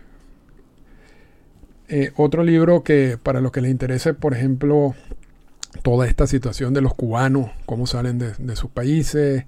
Eh, 1.89 2.13
otro 2.17 2.43
libro 2.43 2.83
que 2.83 3.17
para 3.23 3.41
los 3.41 3.53
que 3.53 3.61
les 3.61 3.71
interese, 3.71 4.13
por 4.13 4.35
ejemplo, 4.35 4.95
toda 5.77 6.07
esta 6.07 6.27
situación 6.27 6.75
de 6.75 6.81
los 6.81 6.95
cubanos, 6.95 7.51
cómo 7.67 7.87
salen 7.87 8.19
de, 8.19 8.57
sus 8.57 8.71
países. 8.71 9.45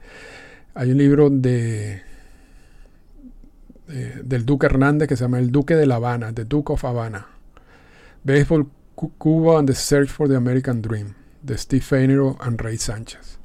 Hay 0.74 0.90
un 0.90 0.98
libro 0.98 1.30
de, 1.30 2.02
del 4.24 4.44
Duque 4.44 4.66
Hernández 4.66 5.08
que 5.08 5.16
se 5.16 5.24
llama 5.24 5.38
El 5.38 5.50
Duque 5.50 5.74
de 5.74 5.86
La 5.86 5.96
Habana, 5.96 6.32
The 6.32 6.44
Duke 6.44 6.72
of 6.72 6.84
Havana. 6.84 7.26
Baseball 8.24 8.68
Cuba 9.18 9.58
and 9.58 9.68
the 9.68 9.74
Search 9.74 10.08
for 10.08 10.28
the 10.28 10.36
American 10.36 10.82
Dream, 10.82 11.14
de 11.42 11.56
Steve 11.56 11.82
Feinero 11.82 12.36
and 12.40 12.60
Ray 12.60 12.78
Sánchez. 12.78 13.38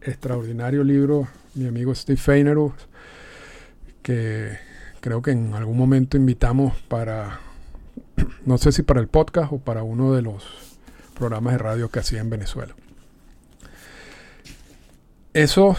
Extraordinario 0.00 0.84
libro, 0.84 1.28
mi 1.54 1.66
amigo 1.66 1.94
Steve 1.94 2.18
Feinero, 2.18 2.74
que 4.02 4.58
creo 5.00 5.22
que 5.22 5.32
en 5.32 5.54
algún 5.54 5.76
momento 5.76 6.16
invitamos 6.16 6.80
para, 6.88 7.40
no 8.46 8.58
sé 8.58 8.72
si 8.72 8.82
para 8.82 9.00
el 9.00 9.08
podcast 9.08 9.52
o 9.52 9.58
para 9.58 9.82
uno 9.82 10.12
de 10.12 10.22
los 10.22 10.71
programas 11.22 11.52
de 11.52 11.58
radio 11.58 11.88
que 11.88 12.00
hacía 12.00 12.20
en 12.20 12.30
Venezuela. 12.30 12.74
Eso 15.34 15.76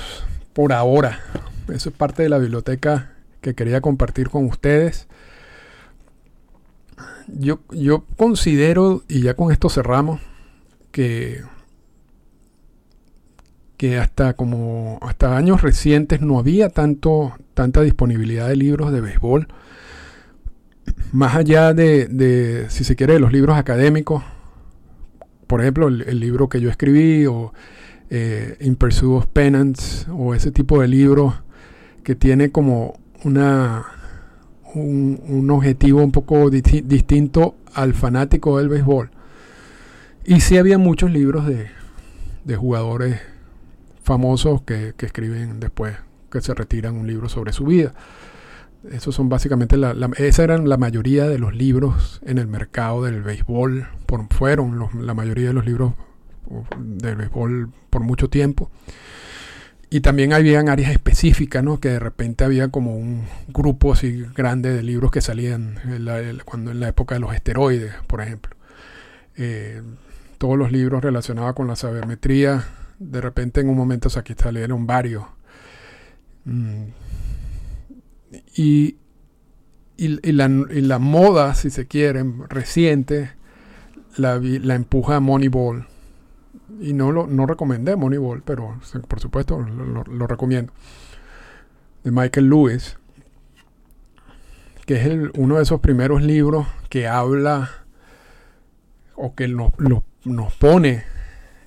por 0.54 0.72
ahora. 0.72 1.20
Eso 1.68 1.90
es 1.90 1.96
parte 1.96 2.24
de 2.24 2.30
la 2.30 2.38
biblioteca 2.38 3.12
que 3.42 3.54
quería 3.54 3.82
compartir 3.82 4.30
con 4.30 4.46
ustedes. 4.46 5.06
Yo, 7.28 7.60
yo 7.72 8.06
considero, 8.16 9.04
y 9.10 9.24
ya 9.24 9.34
con 9.34 9.52
esto 9.52 9.68
cerramos, 9.68 10.22
que, 10.94 11.42
que 13.76 13.98
hasta 13.98 14.36
como 14.36 14.98
hasta 15.02 15.36
años 15.36 15.62
recientes 15.62 16.22
no 16.22 16.40
había 16.40 16.70
tanto, 16.70 17.34
tanta 17.54 17.82
disponibilidad 17.82 18.48
de 18.48 18.56
libros 18.56 18.94
de 18.94 19.02
béisbol. 19.02 19.50
Más 21.12 21.36
allá 21.36 21.74
de, 21.74 22.08
de, 22.08 22.70
si 22.70 22.86
se 22.86 22.96
quiere, 22.96 23.16
de 23.16 23.20
los 23.20 23.34
libros 23.34 23.58
académicos, 23.58 24.24
por 25.54 25.62
ejemplo, 25.62 25.88
el, 25.88 26.20
libro 26.20 26.50
que 26.50 26.60
yo 26.60 26.72
escribí 26.72 27.28
o 27.28 27.54
eh, 28.10 28.58
In 28.62 28.76
Pursuit 28.76 29.12
of 29.12 29.28
Penance 29.28 30.10
o 30.10 30.34
ese 30.34 30.50
tipo 30.50 30.82
de 30.82 30.88
libros 30.88 31.36
que 32.04 32.16
tiene 32.16 32.50
como 32.52 33.00
una 33.24 33.86
un, 34.74 35.48
objetivo 35.52 36.04
un 36.04 36.12
poco 36.12 36.50
distinto 36.50 37.54
al 37.72 37.94
fanático 37.94 38.58
del 38.58 38.68
béisbol. 38.68 39.12
Y 40.26 40.40
sí 40.42 40.58
había 40.58 40.80
muchos 40.80 41.12
libros 41.12 41.46
de, 41.46 41.68
de 42.46 42.56
jugadores 42.56 43.22
famosos 44.02 44.64
que, 44.64 44.96
que, 44.98 45.06
escriben 45.06 45.60
después 45.60 45.96
que 46.32 46.42
se 46.42 46.56
retiran 46.56 46.96
un 46.96 47.06
libro 47.06 47.30
sobre 47.30 47.54
su 47.54 47.66
vida. 47.66 47.94
Esos 48.92 49.16
son 49.16 49.30
básicamente 49.30 49.78
la, 49.78 49.96
esa 50.18 50.44
eran 50.44 50.68
la 50.68 50.78
mayoría 50.78 51.28
de 51.28 51.40
los 51.40 51.56
libros 51.56 52.22
en 52.26 52.38
el 52.38 52.48
mercado 52.48 53.04
del 53.04 53.22
béisbol. 53.24 53.88
Por, 54.06 54.28
fueron 54.34 54.90
la 55.06 55.14
mayoría 55.14 55.48
de 55.48 55.54
los 55.54 55.66
libros 55.66 55.94
del 56.78 57.16
béisbol 57.16 57.72
por 57.90 58.02
mucho 58.04 58.30
tiempo. 58.30 58.70
Y 59.90 60.02
también 60.02 60.34
habían 60.34 60.70
áreas 60.70 60.92
específicas, 60.92 61.64
¿no? 61.64 61.80
Que 61.80 61.90
de 61.90 62.00
repente 62.00 62.44
había 62.44 62.70
como 62.70 62.98
un 62.98 63.26
grupo 63.48 63.94
así 63.94 64.26
grande 64.36 64.74
de 64.74 64.82
libros 64.82 65.12
que 65.12 65.22
salían 65.22 65.80
en 65.86 66.06
la, 66.06 66.20
cuando 66.44 66.72
en 66.72 66.80
la 66.80 66.88
época 66.88 67.16
de 67.16 67.22
los 67.22 67.34
esteroides, 67.34 67.94
por 68.08 68.22
ejemplo. 68.22 68.56
Eh, 69.38 69.82
todos 70.40 70.58
los 70.58 70.72
libros 70.72 71.04
relacionados 71.04 71.54
con 71.54 71.68
la 71.68 71.76
sabermetría, 71.76 72.66
de 73.00 73.22
repente 73.22 73.62
en 73.62 73.70
un 73.70 73.78
momento 73.78 74.10
aquí 74.18 74.34
salieron 74.36 74.88
varios. 74.88 75.26
Mm. 76.46 76.86
Y, 78.56 78.98
y, 79.98 80.32
la, 80.32 80.50
y, 80.72 80.82
la, 80.82 81.00
moda, 81.00 81.56
si 81.56 81.70
se 81.70 81.88
quiere, 81.88 82.24
reciente, 82.50 83.32
la, 84.18 84.40
la 84.40 84.76
empuja 84.76 85.18
a 85.18 85.20
Moneyball 85.20 85.88
y 86.80 86.94
no 86.94 87.12
lo 87.12 87.28
no 87.28 87.46
recomendé 87.46 87.96
Moneyball, 87.96 88.42
pero 88.44 88.80
por 89.08 89.20
supuesto 89.20 89.60
lo, 89.60 90.28
recomiendo. 90.28 90.74
De 92.04 92.12
Michael 92.12 92.50
Lewis, 92.50 92.98
que 94.86 94.96
es 94.96 95.06
el, 95.06 95.32
uno 95.36 95.58
de 95.58 95.64
esos 95.64 95.80
primeros 95.80 96.22
libros 96.22 96.68
que 96.90 97.08
habla 97.08 97.70
o 99.16 99.36
que 99.36 99.48
nos, 99.48 99.72
nos 100.26 100.54
pone 100.56 101.04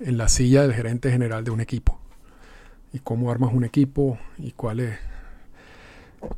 en 0.00 0.18
la 0.18 0.28
silla 0.28 0.62
del 0.62 0.74
gerente 0.74 1.10
general 1.10 1.44
de 1.44 1.50
un 1.50 1.60
equipo. 1.60 1.98
Y 2.92 2.98
cómo 2.98 3.30
armas 3.30 3.52
un 3.52 3.64
equipo 3.64 4.18
y 4.38 4.52
cuál 4.52 4.80
es. 4.80 4.98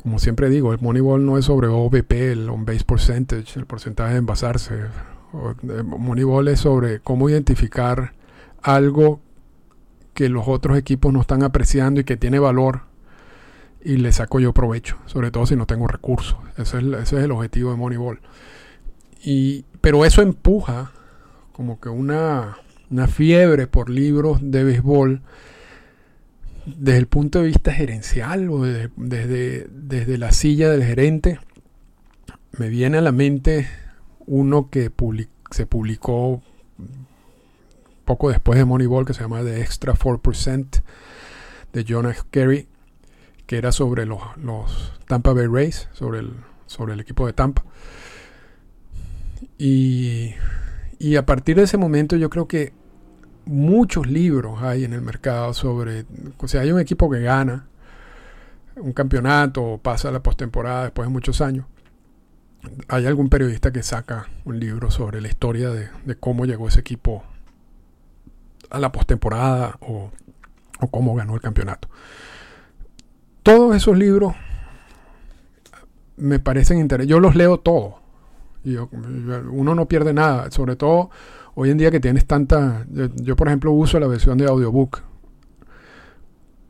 Como 0.02 0.18
siempre 0.18 0.48
digo, 0.48 0.72
el 0.72 0.80
Moneyball 0.80 1.24
no 1.24 1.38
es 1.38 1.46
sobre 1.46 1.68
OBP, 1.68 2.12
el 2.12 2.48
on-base 2.48 2.84
percentage, 2.84 3.58
el 3.58 3.66
porcentaje 3.66 4.12
de 4.12 4.18
envasarse. 4.18 4.74
Eh, 4.74 5.82
Moneyball 5.82 6.48
es 6.48 6.60
sobre 6.60 7.00
cómo 7.00 7.28
identificar 7.28 8.12
algo 8.62 9.20
que 10.14 10.28
los 10.28 10.48
otros 10.48 10.76
equipos 10.76 11.12
no 11.12 11.20
están 11.20 11.42
apreciando 11.42 12.00
y 12.00 12.04
que 12.04 12.16
tiene 12.16 12.38
valor 12.38 12.82
y 13.82 13.96
le 13.96 14.12
saco 14.12 14.40
yo 14.40 14.52
provecho, 14.52 14.96
sobre 15.06 15.30
todo 15.30 15.46
si 15.46 15.56
no 15.56 15.66
tengo 15.66 15.86
recursos. 15.86 16.36
Ese 16.56 16.78
es, 16.78 17.12
el 17.12 17.30
objetivo 17.30 17.70
de 17.70 17.76
Moneyball. 17.76 18.20
Y, 19.22 19.64
pero 19.80 20.04
eso 20.04 20.22
empuja 20.22 20.92
como 21.52 21.80
que 21.80 21.88
una, 21.88 22.58
una 22.90 23.06
fiebre 23.06 23.66
por 23.66 23.90
libros 23.90 24.38
de 24.42 24.64
béisbol 24.64 25.22
desde 26.76 26.98
el 26.98 27.06
punto 27.06 27.40
de 27.40 27.46
vista 27.46 27.72
gerencial 27.72 28.50
o 28.50 28.62
desde, 28.62 29.68
desde, 29.70 30.18
la 30.18 30.32
silla 30.32 30.70
del 30.70 30.84
gerente. 30.84 31.38
Me 32.58 32.68
viene 32.68 32.98
a 32.98 33.00
la 33.00 33.12
mente 33.12 33.68
uno 34.26 34.68
que 34.70 34.90
se 35.50 35.66
publicó 35.66 36.42
poco 38.04 38.30
después 38.30 38.58
de 38.58 38.64
Moneyball 38.64 39.04
que 39.04 39.14
se 39.14 39.20
llama 39.20 39.42
The 39.42 39.60
Extra 39.60 39.94
4% 39.94 40.82
de 41.72 41.80
F. 41.80 42.22
Kerry, 42.30 42.68
que 43.46 43.58
era 43.58 43.72
sobre 43.72 44.06
los, 44.06 44.20
Tampa 45.06 45.32
Bay 45.32 45.46
Rays, 45.46 45.88
sobre 45.92 46.20
el, 46.20 46.32
sobre 46.66 46.94
el 46.94 47.00
equipo 47.00 47.26
de 47.26 47.32
Tampa. 47.32 47.64
Y, 49.58 50.34
y 50.98 51.16
a 51.16 51.26
partir 51.26 51.56
de 51.56 51.64
ese 51.64 51.76
momento 51.76 52.16
yo 52.16 52.30
creo 52.30 52.48
que 52.48 52.72
muchos 53.48 54.06
libros 54.06 54.62
hay 54.62 54.84
en 54.84 54.92
el 54.92 55.00
mercado 55.00 55.54
sobre, 55.54 56.04
o 56.38 56.48
sea, 56.48 56.60
hay 56.60 56.70
un 56.70 56.80
equipo 56.80 57.10
que 57.10 57.20
gana 57.20 57.66
un 58.80 58.92
campeonato 58.92 59.80
pasa 59.82 60.10
la 60.10 60.22
postemporada 60.22 60.84
después 60.84 61.08
de 61.08 61.12
muchos 61.12 61.40
años. 61.40 61.66
Hay 62.88 63.06
algún 63.06 63.28
periodista 63.28 63.72
que 63.72 63.82
saca 63.82 64.26
un 64.44 64.58
libro 64.58 64.90
sobre 64.90 65.20
la 65.20 65.28
historia 65.28 65.70
de, 65.70 65.88
cómo 66.18 66.44
llegó 66.44 66.68
ese 66.68 66.80
equipo 66.80 67.24
a 68.70 68.78
la 68.78 68.92
postemporada 68.92 69.76
o, 69.80 70.10
o 70.80 70.86
cómo 70.88 71.14
ganó 71.14 71.34
el 71.34 71.40
campeonato. 71.40 71.88
Todos 73.42 73.76
esos 73.76 73.96
libros 73.96 74.34
me 76.16 76.38
parecen 76.38 76.78
interesantes. 76.78 77.10
Yo 77.10 77.20
los 77.20 77.36
leo 77.36 77.58
todos. 77.58 77.94
Uno 78.64 79.74
no 79.74 79.86
pierde 79.86 80.12
nada. 80.12 80.50
Sobre 80.50 80.76
todo 80.76 81.10
hoy 81.60 81.70
en 81.70 81.78
día 81.78 81.90
que 81.90 81.98
tienes 81.98 82.24
tanta... 82.24 82.86
Yo, 83.16 83.34
por 83.34 83.48
ejemplo, 83.48 83.72
uso 83.72 83.98
la 83.98 84.06
versión 84.06 84.38
de 84.38 84.46
audiobook 84.46 85.02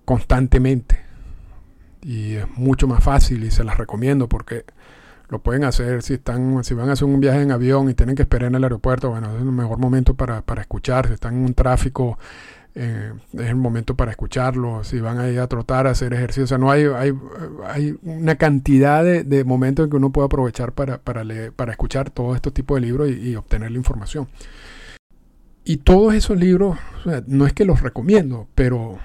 constantemente. 0.06 0.98
Y 2.00 2.36
es 2.36 2.46
mucho 2.56 2.88
más 2.88 3.04
fácil 3.04 3.44
y 3.44 3.50
se 3.50 3.64
las 3.64 3.76
recomiendo 3.76 4.30
porque 4.30 4.64
lo 5.28 5.40
pueden 5.40 5.64
hacer 5.64 6.02
si 6.02 6.14
están 6.14 6.64
si 6.64 6.72
van 6.72 6.88
a 6.88 6.92
hacer 6.92 7.04
un 7.04 7.20
viaje 7.20 7.42
en 7.42 7.52
avión 7.52 7.90
y 7.90 7.94
tienen 7.94 8.16
que 8.16 8.22
esperar 8.22 8.48
en 8.48 8.54
el 8.54 8.64
aeropuerto 8.64 9.10
bueno 9.10 9.36
es 9.36 9.42
el 9.42 9.52
mejor 9.52 9.76
momento 9.76 10.14
para, 10.14 10.40
para 10.40 10.62
escuchar 10.62 11.06
si 11.06 11.12
están 11.12 11.34
en 11.34 11.44
un 11.44 11.52
tráfico 11.52 12.18
eh, 12.74 13.12
es 13.34 13.46
el 13.46 13.56
momento 13.56 13.94
para 13.94 14.10
escucharlo 14.10 14.84
si 14.84 15.00
van 15.00 15.18
a 15.18 15.28
ir 15.28 15.38
a 15.40 15.46
trotar 15.46 15.86
a 15.86 15.90
hacer 15.90 16.14
ejercicio 16.14 16.44
o 16.44 16.46
sea 16.46 16.56
no 16.56 16.70
hay 16.70 16.84
hay, 16.84 17.12
hay 17.66 17.98
una 18.04 18.36
cantidad 18.36 19.04
de, 19.04 19.44
momentos 19.44 19.84
en 19.84 19.90
que 19.90 19.96
uno 19.96 20.12
puede 20.12 20.24
aprovechar 20.26 20.72
para, 20.72 20.96
para 20.96 21.24
leer 21.24 21.52
para 21.52 21.72
escuchar 21.72 22.08
todo 22.08 22.34
este 22.34 22.50
tipo 22.50 22.76
de 22.76 22.80
libros 22.80 23.10
y, 23.10 23.36
obtener 23.36 23.70
la 23.70 23.76
información 23.76 24.28
y 25.68 25.76
todos 25.76 26.14
esos 26.14 26.38
libros 26.38 26.78
no 27.26 27.46
es 27.46 27.52
que 27.52 27.64
los 27.64 27.82
recomiendo 27.82 28.48
pero 28.54 28.98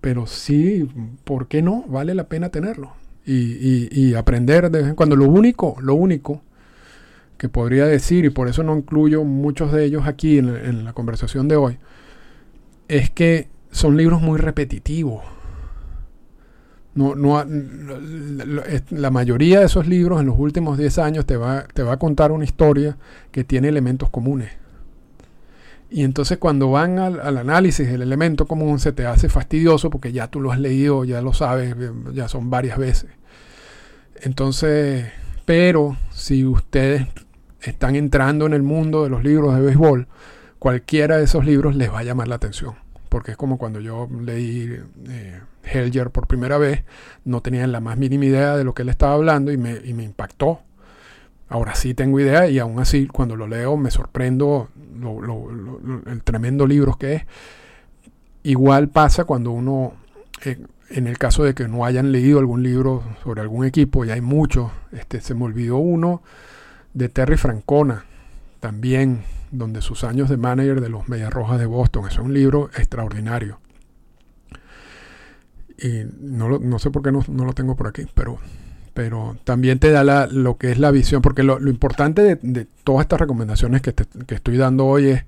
pero 0.00 0.26
sí 0.26 0.88
por 1.24 1.48
qué 1.48 1.62
no 1.62 1.84
vale 1.86 2.14
la 2.14 2.28
pena 2.28 2.48
tenerlos 2.48 2.90
y, 3.30 4.14
aprender 4.14 4.70
de 4.70 4.78
vez 4.78 4.88
en 4.88 4.94
cuando. 4.94 5.14
Lo 5.14 5.26
único, 5.26 5.76
lo 5.80 5.94
único 5.94 6.40
que 7.36 7.48
podría 7.48 7.86
decir, 7.86 8.24
y 8.24 8.30
por 8.30 8.48
eso 8.48 8.62
no 8.62 8.76
incluyo 8.76 9.22
muchos 9.24 9.70
de 9.72 9.84
ellos 9.84 10.06
aquí 10.06 10.38
en, 10.38 10.84
la 10.84 10.92
conversación 10.92 11.46
de 11.46 11.56
hoy, 11.56 11.78
es 12.88 13.10
que 13.10 13.48
son 13.70 13.96
libros 13.96 14.22
muy 14.22 14.38
repetitivos. 14.38 15.22
No, 16.94 17.14
no, 17.14 17.44
la 18.90 19.10
mayoría 19.10 19.60
de 19.60 19.66
esos 19.66 19.86
libros 19.86 20.20
en 20.20 20.26
los 20.26 20.38
últimos 20.38 20.78
10 20.78 20.98
años 20.98 21.26
te 21.26 21.36
va, 21.36 21.64
te 21.72 21.82
va 21.82 21.92
a 21.92 21.98
contar 21.98 22.32
una 22.32 22.44
historia 22.44 22.96
que 23.30 23.44
tiene 23.44 23.68
elementos 23.68 24.10
comunes. 24.10 24.50
Y 25.90 26.04
entonces 26.04 26.38
cuando 26.38 26.70
van 26.70 26.98
al, 26.98 27.20
al, 27.20 27.38
análisis 27.38 27.88
del 27.88 28.02
elemento 28.02 28.46
común 28.46 28.78
se 28.78 28.92
te 28.92 29.06
hace 29.06 29.28
fastidioso 29.28 29.88
porque 29.88 30.12
ya 30.12 30.28
tú 30.28 30.40
lo 30.40 30.52
has 30.52 30.60
leído, 30.60 31.04
ya 31.04 31.22
lo 31.22 31.32
sabes, 31.32 31.74
ya 32.12 32.28
son 32.28 32.50
varias 32.50 32.78
veces. 32.78 33.10
Entonces, 34.20 35.06
pero 35.44 35.96
si 36.10 36.44
ustedes 36.44 37.06
están 37.62 37.96
entrando 37.96 38.46
en 38.46 38.52
el 38.52 38.62
mundo 38.62 39.04
de 39.04 39.10
los 39.10 39.24
libros 39.24 39.54
de 39.54 39.62
béisbol, 39.62 40.08
cualquiera 40.58 41.16
de 41.16 41.24
esos 41.24 41.44
libros 41.44 41.76
les 41.76 41.90
va 41.90 42.00
a 42.00 42.04
llamar 42.04 42.28
la 42.28 42.34
atención. 42.36 42.74
Porque 43.08 43.30
es 43.30 43.36
como 43.36 43.56
cuando 43.56 43.80
yo 43.80 44.08
leí 44.20 44.78
eh, 45.08 45.40
Helger 45.62 46.10
por 46.10 46.26
primera 46.26 46.58
vez, 46.58 46.84
no 47.24 47.40
tenía 47.40 47.66
la 47.66 47.80
más 47.80 47.96
mínima 47.96 48.26
idea 48.26 48.56
de 48.56 48.64
lo 48.64 48.74
que 48.74 48.82
él 48.82 48.90
estaba 48.90 49.14
hablando 49.14 49.50
y 49.50 49.56
me, 49.56 49.78
y 49.82 49.94
me 49.94 50.04
impactó. 50.04 50.60
Ahora 51.48 51.74
sí 51.74 51.94
tengo 51.94 52.20
idea 52.20 52.48
y 52.48 52.58
aún 52.58 52.78
así 52.80 53.06
cuando 53.06 53.36
lo 53.36 53.46
leo 53.46 53.76
me 53.76 53.90
sorprendo 53.90 54.68
el 56.06 56.22
tremendo 56.22 56.66
libro 56.66 56.96
que 56.98 57.14
es. 57.14 57.22
Igual 58.42 58.88
pasa 58.88 59.24
cuando 59.24 59.50
uno 59.50 59.94
eh, 60.44 60.58
en 60.90 61.06
el 61.06 61.18
caso 61.18 61.44
de 61.44 61.54
que 61.54 61.68
no 61.68 61.84
hayan 61.84 62.12
leído 62.12 62.38
algún 62.38 62.62
libro 62.62 63.02
sobre 63.22 63.42
algún 63.42 63.66
equipo, 63.66 64.04
y 64.04 64.10
hay 64.10 64.20
muchos, 64.20 64.70
este, 64.92 65.20
se 65.20 65.34
me 65.34 65.44
olvidó 65.44 65.76
uno 65.76 66.22
de 66.94 67.08
Terry 67.08 67.36
Francona, 67.36 68.04
también, 68.60 69.22
donde 69.50 69.82
sus 69.82 70.04
años 70.04 70.28
de 70.28 70.36
manager 70.36 70.80
de 70.80 70.88
los 70.88 71.08
Medias 71.08 71.32
Rojas 71.32 71.58
de 71.58 71.66
Boston, 71.66 72.08
es 72.08 72.18
un 72.18 72.32
libro 72.32 72.70
extraordinario. 72.76 73.60
Y 75.78 76.04
no, 76.20 76.58
no 76.58 76.78
sé 76.78 76.90
por 76.90 77.02
qué 77.02 77.12
no, 77.12 77.22
lo 77.28 77.52
tengo 77.52 77.76
por 77.76 77.86
aquí, 77.86 78.06
pero, 78.14 78.38
pero 78.98 79.36
también 79.44 79.78
te 79.78 79.92
da 79.92 80.26
lo 80.26 80.56
que 80.56 80.72
es 80.72 80.78
la 80.80 80.90
visión, 80.90 81.22
porque 81.22 81.44
lo, 81.44 81.60
importante 81.68 82.36
de, 82.42 82.66
todas 82.82 83.02
estas 83.02 83.20
recomendaciones 83.20 83.80
que, 83.80 83.92
te, 83.92 84.06
que 84.26 84.34
estoy 84.34 84.56
dando 84.56 84.86
hoy 84.86 85.10
es, 85.10 85.24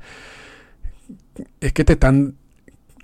es 1.61 1.73
que 1.73 1.85
te 1.85 1.93
están 1.93 2.35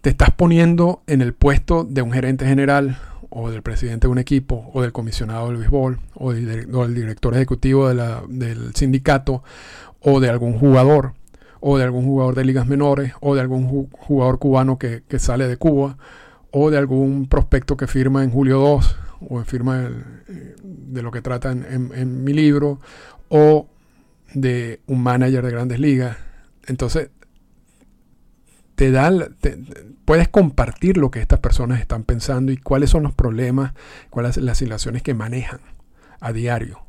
te 0.01 0.11
estás 0.11 0.33
poniendo 0.33 1.05
en 1.07 1.23
el 1.23 1.35
puesto 1.35 1.85
de 1.85 2.03
un 2.03 2.11
gerente 2.11 2.47
general 2.47 2.99
o 3.31 3.49
del 3.49 3.63
presidente 3.63 4.09
de 4.09 4.11
un 4.11 4.19
equipo 4.19 4.69
o 4.75 4.83
del 4.83 4.91
comisionado 4.91 5.47
del 5.47 5.59
béisbol 5.59 6.01
o, 6.17 6.33
del 6.33 6.95
director 6.97 7.33
ejecutivo 7.35 7.89
del 7.89 8.75
sindicato 8.75 9.45
o 10.01 10.19
de 10.19 10.31
algún 10.31 10.59
jugador 10.59 11.13
o 11.61 11.79
de 11.79 11.85
algún 11.85 12.05
jugador 12.07 12.35
de 12.35 12.45
ligas 12.45 12.67
menores, 12.67 13.13
o 13.21 13.37
de 13.37 13.41
algún 13.41 13.89
jugador 13.93 14.41
cubano 14.41 14.79
que, 14.79 15.03
sale 15.19 15.47
de 15.47 15.57
Cuba, 15.59 15.97
o 16.51 16.71
de 16.71 16.79
algún 16.79 17.29
prospecto 17.29 17.77
que 17.77 17.87
firma 17.87 18.25
en 18.25 18.31
Julio 18.31 18.59
2, 18.59 19.06
o 19.21 19.43
firma 19.45 19.91
de 20.63 21.03
lo 21.03 21.11
que 21.11 21.23
trata 21.23 21.53
en, 21.53 22.25
mi 22.25 22.33
libro, 22.33 22.81
o 23.29 23.69
de 24.35 24.81
un 24.87 25.03
manager 25.03 25.45
de 25.45 25.51
grandes 25.51 25.81
ligas. 25.81 26.17
Entonces, 26.67 27.11
te 28.75 28.91
da, 28.91 29.11
puedes 30.05 30.29
compartir 30.29 30.99
lo 30.99 31.11
que 31.11 31.21
estas 31.21 31.41
personas 31.41 31.81
están 31.81 32.05
pensando 32.05 32.53
y 32.53 32.57
cuáles 32.57 32.91
son 32.91 33.03
los 33.03 33.15
problemas, 33.15 33.73
cuáles 34.11 34.35
son 34.35 34.47
las 34.47 34.59
situaciones 34.59 35.03
que 35.03 35.15
manejan 35.15 35.61
a 36.21 36.33
diario. 36.33 36.83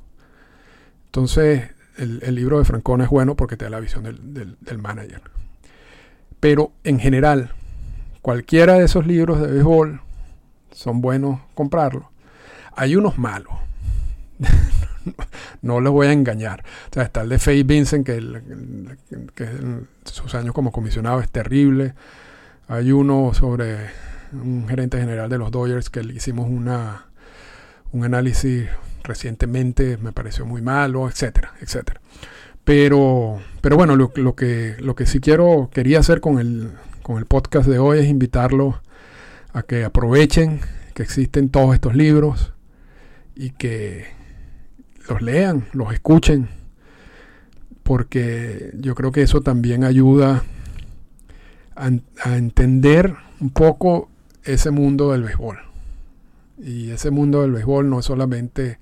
Entonces, 1.06 1.70
el, 1.98 2.36
libro 2.36 2.60
de 2.60 2.66
Francona 2.66 3.06
es 3.06 3.10
bueno 3.10 3.36
porque 3.36 3.58
te 3.58 3.66
da 3.66 3.72
la 3.72 3.80
visión 3.80 4.04
del, 4.04 4.58
del, 4.60 4.78
manager. 4.78 5.22
Pero 6.40 6.72
en 6.84 7.00
general, 7.00 7.52
cualquiera 8.22 8.76
de 8.76 8.86
esos 8.86 9.08
libros 9.08 9.42
de 9.42 9.48
béisbol 9.48 10.02
son 10.72 11.02
buenos 11.02 11.40
comprarlos. 11.56 12.06
Hay 12.78 12.96
unos 12.96 13.18
malos. 13.18 13.54
no 15.62 15.80
los 15.82 15.92
voy 15.92 16.08
a 16.08 16.14
engañar. 16.14 16.64
O 16.92 16.94
sea, 16.94 17.04
está 17.04 17.22
el 17.22 17.30
de 17.30 17.40
Faye 17.40 17.64
Vincent, 17.64 18.06
que, 18.06 18.22
que 19.34 19.48
sus 20.06 20.36
años 20.36 20.54
como 20.54 20.72
comisionado 20.72 21.20
es 21.20 21.30
terrible. 21.30 21.96
Hay 22.68 22.92
uno 22.92 23.34
sobre 23.34 23.90
un 24.32 24.68
gerente 24.68 25.00
general 25.00 25.28
de 25.30 25.40
los 25.40 25.50
Dodgers 25.50 25.90
que 25.90 26.04
le 26.04 26.14
hicimos 26.14 26.48
una, 26.50 27.08
un 27.92 28.04
análisis 28.04 28.68
recientemente, 29.04 29.98
me 29.98 30.12
pareció 30.12 30.46
muy 30.46 30.62
malo, 30.62 31.10
etcétera, 31.10 31.54
etcétera. 31.62 32.00
Pero, 32.64 33.40
pero 33.62 33.76
bueno, 33.76 33.96
lo, 33.96 34.12
que, 34.12 34.76
lo 34.80 34.96
que 34.96 35.06
sí 35.08 35.20
quiero, 35.20 35.70
quería 35.74 36.00
hacer 36.00 36.20
con 36.20 36.38
el, 36.38 36.74
con 37.02 37.18
el 37.18 37.26
podcast 37.26 37.68
de 37.68 37.80
hoy 37.80 38.00
es 38.00 38.08
invitarlo 38.08 38.82
a 39.54 39.64
que 39.64 39.84
aprovechen 39.84 40.60
que 40.94 41.04
existen 41.04 41.50
todos 41.50 41.74
estos 41.74 41.96
libros 41.96 42.54
y 43.38 43.52
que 43.52 44.06
los 45.08 45.22
lean, 45.22 45.66
los 45.74 45.94
escuchen, 45.94 46.50
porque 47.84 48.72
yo 48.80 48.96
creo 48.96 49.12
que 49.12 49.22
eso 49.22 49.42
también 49.42 49.84
ayuda 49.84 50.44
a, 51.76 51.90
entender 52.36 53.16
un 53.40 53.52
poco 53.52 54.10
ese 54.44 54.72
mundo 54.72 55.12
del 55.12 55.24
béisbol. 55.24 55.60
Y 56.58 56.90
ese 56.90 57.12
mundo 57.12 57.44
del 57.44 57.52
béisbol 57.52 57.88
no 57.90 58.00
es 58.00 58.06
solamente 58.06 58.80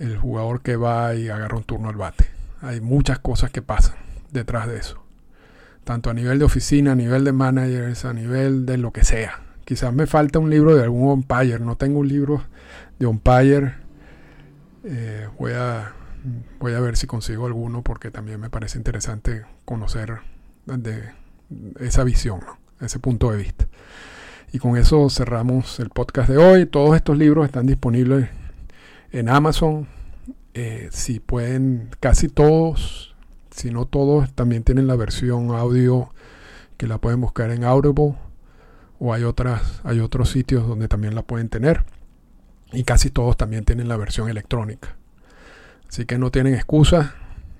el 0.00 0.18
jugador 0.18 0.62
que 0.62 0.74
va 0.74 1.14
y 1.14 1.28
agarra 1.28 1.56
un 1.56 1.64
turno 1.64 1.88
al 1.88 1.96
bate. 1.96 2.26
Hay 2.60 2.80
muchas 2.80 3.20
cosas 3.20 3.50
que 3.52 3.62
pasan 3.62 3.94
detrás 4.32 4.66
de 4.66 4.78
eso. 4.78 5.00
Tanto 5.84 6.10
a 6.10 6.14
nivel 6.14 6.40
de 6.40 6.44
oficina, 6.44 6.92
a 6.92 6.96
nivel 6.96 7.24
de 7.24 7.32
managers, 7.32 8.04
a 8.04 8.12
nivel 8.12 8.66
de 8.66 8.78
lo 8.78 8.92
que 8.92 9.04
sea. 9.04 9.40
Quizás 9.64 9.94
me 9.94 10.06
falta 10.06 10.40
un 10.40 10.50
libro 10.50 10.74
de 10.74 10.82
algún 10.82 11.08
umpire. 11.08 11.60
No 11.60 11.76
tengo 11.76 12.00
un 12.00 12.08
libro 12.08 12.42
de 13.02 13.06
umpire. 13.06 13.74
Eh, 14.84 15.28
voy, 15.38 15.52
a, 15.52 15.92
voy 16.60 16.74
a 16.74 16.80
ver 16.80 16.96
si 16.96 17.06
consigo 17.06 17.46
alguno 17.46 17.82
porque 17.82 18.10
también 18.10 18.40
me 18.40 18.48
parece 18.48 18.78
interesante 18.78 19.44
conocer 19.64 20.18
de 20.66 21.10
esa 21.80 22.04
visión, 22.04 22.40
ese 22.80 22.98
punto 22.98 23.30
de 23.32 23.38
vista. 23.38 23.66
Y 24.52 24.58
con 24.58 24.76
eso 24.76 25.08
cerramos 25.10 25.80
el 25.80 25.90
podcast 25.90 26.28
de 26.28 26.36
hoy. 26.36 26.66
Todos 26.66 26.94
estos 26.94 27.18
libros 27.18 27.46
están 27.46 27.66
disponibles 27.66 28.28
en 29.10 29.28
Amazon. 29.28 29.88
Eh, 30.54 30.88
si 30.92 31.18
pueden, 31.18 31.88
casi 31.98 32.28
todos, 32.28 33.16
si 33.50 33.70
no 33.70 33.86
todos, 33.86 34.32
también 34.34 34.62
tienen 34.62 34.86
la 34.86 34.94
versión 34.94 35.50
audio 35.50 36.10
que 36.76 36.86
la 36.86 36.98
pueden 36.98 37.20
buscar 37.20 37.50
en 37.50 37.64
Audible. 37.64 38.14
O 39.00 39.12
hay 39.12 39.24
otras, 39.24 39.80
hay 39.82 39.98
otros 39.98 40.30
sitios 40.30 40.68
donde 40.68 40.86
también 40.86 41.16
la 41.16 41.22
pueden 41.22 41.48
tener. 41.48 41.84
Y 42.72 42.84
casi 42.84 43.10
todos 43.10 43.36
también 43.36 43.64
tienen 43.64 43.88
la 43.88 43.96
versión 43.96 44.28
electrónica. 44.28 44.96
Así 45.88 46.06
que 46.06 46.18
no 46.18 46.30
tienen 46.30 46.54
excusa. 46.54 47.14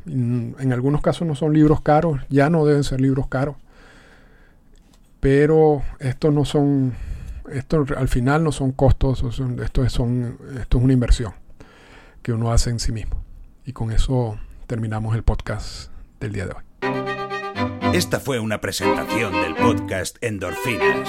En 0.07 0.72
algunos 0.72 1.01
casos 1.01 1.29
no 1.29 1.35
son 1.35 1.53
libros 1.53 1.81
caros, 1.81 2.20
ya 2.29 2.51
no 2.51 2.64
deben 2.64 2.83
ser 2.83 3.01
libros 3.01 3.29
caros. 3.29 3.57
Pero 5.20 5.83
estos 6.01 6.35
no 6.35 6.44
son, 6.44 6.94
esto 7.53 7.85
al 7.96 8.09
final 8.09 8.42
no 8.42 8.51
son 8.51 8.72
costos, 8.72 9.22
esto, 9.22 9.31
son, 9.31 9.61
esto 9.62 9.85
es 9.85 9.98
una 10.75 10.92
inversión 10.92 11.35
que 12.22 12.33
uno 12.33 12.51
hace 12.51 12.70
en 12.70 12.81
sí 12.81 12.90
mismo. 12.90 13.22
Y 13.64 13.72
con 13.72 13.92
eso 13.92 14.38
terminamos 14.66 15.14
el 15.14 15.22
podcast 15.22 15.92
del 16.18 16.33
día 16.33 16.46
de 16.46 16.55
hoy. 16.55 16.62
Esta 17.94 18.18
fue 18.18 18.40
una 18.40 18.61
presentación 18.61 19.33
del 19.33 19.55
podcast 19.55 20.16
Endorfinas. 20.22 21.09